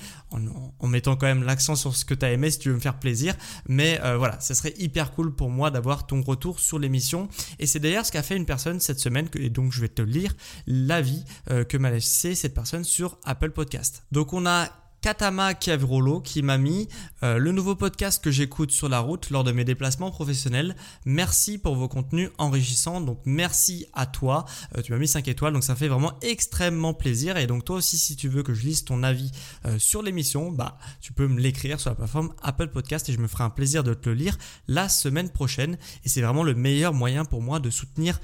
en, 0.79 0.87
mettant 0.87 1.15
quand 1.15 1.25
même 1.25 1.43
l'accent 1.43 1.75
sur 1.75 1.95
ce 1.95 2.05
que 2.05 2.13
tu 2.13 2.25
as 2.25 2.31
aimé 2.31 2.51
si 2.51 2.59
tu 2.59 2.69
veux 2.69 2.75
me 2.75 2.79
faire 2.79 2.99
plaisir. 2.99 3.35
Mais 3.67 3.99
euh, 4.03 4.17
voilà, 4.17 4.39
ça 4.39 4.55
serait 4.55 4.73
hyper 4.77 5.11
cool 5.11 5.33
pour 5.35 5.49
moi 5.49 5.71
d'avoir 5.71 6.05
ton 6.05 6.21
retour 6.21 6.59
sur 6.59 6.79
l'émission. 6.79 7.29
Et 7.59 7.65
c'est 7.65 7.79
d'ailleurs 7.79 8.05
ce 8.05 8.11
qu'a 8.11 8.23
fait 8.23 8.35
une 8.35 8.45
personne 8.45 8.79
cette 8.79 8.99
semaine, 8.99 9.27
et 9.35 9.49
donc 9.49 9.71
je 9.71 9.81
vais 9.81 9.89
te 9.89 10.01
lire 10.01 10.35
l'avis 10.67 11.23
euh, 11.51 11.63
que 11.63 11.77
m'a 11.77 11.91
laissé 11.91 12.35
cette 12.35 12.53
personne 12.53 12.83
sur 12.83 13.17
Apple 13.23 13.51
Podcast. 13.51 14.03
Donc 14.11 14.33
on 14.33 14.45
a 14.45 14.69
Katama 15.03 15.53
Kiavrolo 15.53 16.21
qui 16.21 16.41
m'a 16.43 16.57
mis 16.57 16.87
euh, 17.23 17.37
le 17.37 17.51
nouveau 17.51 17.75
podcast 17.75 18.23
que 18.23 18.31
j'écoute 18.31 18.71
sur 18.71 18.87
la 18.87 18.99
route 18.99 19.31
lors 19.31 19.43
de 19.43 19.51
mes 19.51 19.65
déplacements 19.65 20.11
professionnels. 20.11 20.77
Merci 21.03 21.57
pour 21.57 21.75
vos 21.75 21.89
contenus 21.89 22.29
enrichissants. 22.37 23.01
Donc 23.01 23.19
merci 23.25 23.85
à 23.91 24.05
toi. 24.05 24.45
Euh, 24.77 24.81
tu 24.81 24.93
m'as 24.93 24.97
mis 24.97 25.09
5 25.09 25.27
étoiles 25.27 25.51
donc 25.51 25.65
ça 25.65 25.75
fait 25.75 25.89
vraiment 25.89 26.13
extrêmement 26.21 26.93
plaisir. 26.93 27.35
Et 27.35 27.47
donc 27.47 27.65
toi 27.65 27.75
aussi 27.75 27.97
si 27.97 28.15
tu 28.15 28.29
veux 28.29 28.43
que 28.43 28.53
je 28.53 28.63
lise 28.63 28.85
ton 28.85 29.03
avis 29.03 29.29
euh, 29.65 29.77
sur 29.77 30.01
l'émission, 30.01 30.51
bah 30.51 30.77
tu 31.01 31.11
peux 31.11 31.27
me 31.27 31.41
l'écrire 31.41 31.81
sur 31.81 31.89
la 31.89 31.97
plateforme 31.97 32.31
Apple 32.41 32.69
Podcast 32.69 33.09
et 33.09 33.11
je 33.11 33.19
me 33.19 33.27
ferai 33.27 33.43
un 33.43 33.49
plaisir 33.49 33.83
de 33.83 33.93
te 33.93 34.07
le 34.07 34.15
lire 34.15 34.37
la 34.69 34.87
semaine 34.87 35.29
prochaine. 35.29 35.77
Et 36.05 36.09
c'est 36.09 36.21
vraiment 36.21 36.43
le 36.43 36.55
meilleur 36.55 36.93
moyen 36.93 37.25
pour 37.25 37.41
moi 37.41 37.59
de 37.59 37.69
soutenir 37.69 38.21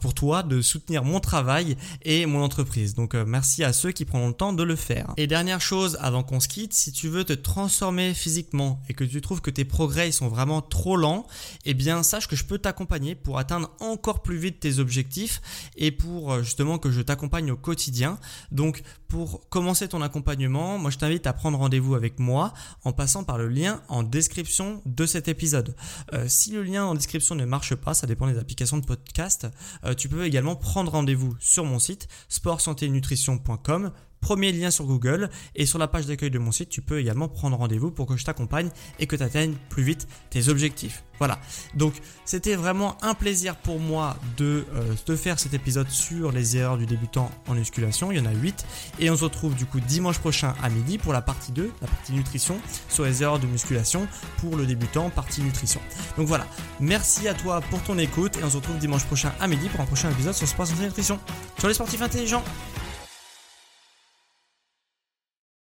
pour 0.00 0.14
toi 0.14 0.42
de 0.42 0.60
soutenir 0.60 1.04
mon 1.04 1.20
travail 1.20 1.76
et 2.02 2.26
mon 2.26 2.42
entreprise. 2.42 2.94
Donc 2.94 3.14
euh, 3.14 3.24
merci 3.26 3.64
à 3.64 3.72
ceux 3.72 3.92
qui 3.92 4.04
prennent 4.04 4.26
le 4.26 4.32
temps 4.32 4.52
de 4.52 4.62
le 4.62 4.76
faire. 4.76 5.12
Et 5.16 5.26
dernière 5.26 5.60
chose 5.60 5.96
avant 6.00 6.22
qu'on 6.22 6.40
se 6.40 6.48
quitte, 6.48 6.74
si 6.74 6.92
tu 6.92 7.08
veux 7.08 7.24
te 7.24 7.32
transformer 7.32 8.14
physiquement 8.14 8.80
et 8.88 8.94
que 8.94 9.04
tu 9.04 9.20
trouves 9.20 9.40
que 9.40 9.50
tes 9.50 9.64
progrès 9.64 10.10
sont 10.12 10.28
vraiment 10.28 10.60
trop 10.60 10.96
lents, 10.96 11.26
eh 11.64 11.74
bien 11.74 12.02
sache 12.02 12.28
que 12.28 12.36
je 12.36 12.44
peux 12.44 12.58
t'accompagner 12.58 13.14
pour 13.14 13.38
atteindre 13.38 13.70
encore 13.80 14.22
plus 14.22 14.36
vite 14.36 14.60
tes 14.60 14.78
objectifs 14.78 15.40
et 15.76 15.90
pour 15.90 16.32
euh, 16.32 16.42
justement 16.42 16.78
que 16.78 16.90
je 16.90 17.00
t'accompagne 17.00 17.50
au 17.50 17.56
quotidien. 17.56 18.18
Donc 18.52 18.82
pour 19.08 19.48
commencer 19.48 19.88
ton 19.88 20.02
accompagnement, 20.02 20.78
moi 20.78 20.90
je 20.90 20.98
t'invite 20.98 21.26
à 21.26 21.32
prendre 21.32 21.58
rendez-vous 21.58 21.94
avec 21.94 22.18
moi 22.18 22.52
en 22.84 22.92
passant 22.92 23.24
par 23.24 23.38
le 23.38 23.48
lien 23.48 23.82
en 23.88 24.02
description 24.02 24.82
de 24.86 25.06
cet 25.06 25.28
épisode. 25.28 25.74
Euh, 26.12 26.26
si 26.28 26.52
le 26.52 26.62
lien 26.62 26.84
en 26.84 26.94
description 26.94 27.34
ne 27.34 27.44
marche 27.44 27.74
pas, 27.74 27.94
ça 27.94 28.06
dépend 28.06 28.26
des 28.28 28.38
applications 28.38 28.78
de 28.78 28.84
podcast, 28.84 29.48
tu 29.96 30.08
peux 30.08 30.24
également 30.24 30.56
prendre 30.56 30.92
rendez-vous 30.92 31.36
sur 31.40 31.64
mon 31.64 31.78
site 31.78 32.08
sportsanténutrition.com 32.28 33.92
premier 34.20 34.52
lien 34.52 34.70
sur 34.70 34.84
Google 34.84 35.30
et 35.54 35.66
sur 35.66 35.78
la 35.78 35.88
page 35.88 36.06
d'accueil 36.06 36.30
de 36.30 36.38
mon 36.38 36.52
site, 36.52 36.68
tu 36.68 36.82
peux 36.82 37.00
également 37.00 37.28
prendre 37.28 37.56
rendez-vous 37.56 37.90
pour 37.90 38.06
que 38.06 38.16
je 38.16 38.24
t'accompagne 38.24 38.70
et 38.98 39.06
que 39.06 39.16
tu 39.16 39.22
atteignes 39.22 39.54
plus 39.68 39.82
vite 39.82 40.06
tes 40.30 40.48
objectifs. 40.48 41.02
Voilà. 41.18 41.38
Donc, 41.74 41.94
c'était 42.24 42.54
vraiment 42.54 42.96
un 43.02 43.12
plaisir 43.12 43.56
pour 43.56 43.78
moi 43.78 44.16
de 44.38 44.64
euh, 44.74 44.94
te 45.04 45.16
faire 45.16 45.38
cet 45.38 45.52
épisode 45.52 45.90
sur 45.90 46.32
les 46.32 46.56
erreurs 46.56 46.78
du 46.78 46.86
débutant 46.86 47.30
en 47.46 47.54
musculation. 47.54 48.10
Il 48.10 48.18
y 48.18 48.20
en 48.20 48.24
a 48.24 48.32
8 48.32 48.64
et 49.00 49.10
on 49.10 49.16
se 49.16 49.24
retrouve 49.24 49.54
du 49.54 49.66
coup 49.66 49.80
dimanche 49.80 50.18
prochain 50.18 50.54
à 50.62 50.70
midi 50.70 50.96
pour 50.96 51.12
la 51.12 51.20
partie 51.20 51.52
2, 51.52 51.70
la 51.82 51.86
partie 51.86 52.12
nutrition 52.12 52.58
sur 52.88 53.04
les 53.04 53.22
erreurs 53.22 53.38
de 53.38 53.46
musculation 53.46 54.08
pour 54.38 54.56
le 54.56 54.64
débutant 54.64 55.10
partie 55.10 55.42
nutrition. 55.42 55.80
Donc 56.16 56.26
voilà. 56.26 56.46
Merci 56.80 57.28
à 57.28 57.34
toi 57.34 57.60
pour 57.60 57.82
ton 57.82 57.98
écoute 57.98 58.38
et 58.38 58.44
on 58.44 58.48
se 58.50 58.56
retrouve 58.56 58.78
dimanche 58.78 59.04
prochain 59.04 59.32
à 59.40 59.46
midi 59.46 59.68
pour 59.68 59.80
un 59.80 59.86
prochain 59.86 60.10
épisode 60.10 60.34
sur 60.34 60.48
Sport 60.48 60.68
Santé 60.68 60.84
Nutrition. 60.84 61.18
Sur 61.58 61.68
les 61.68 61.74
sportifs 61.74 62.00
intelligents. 62.00 62.44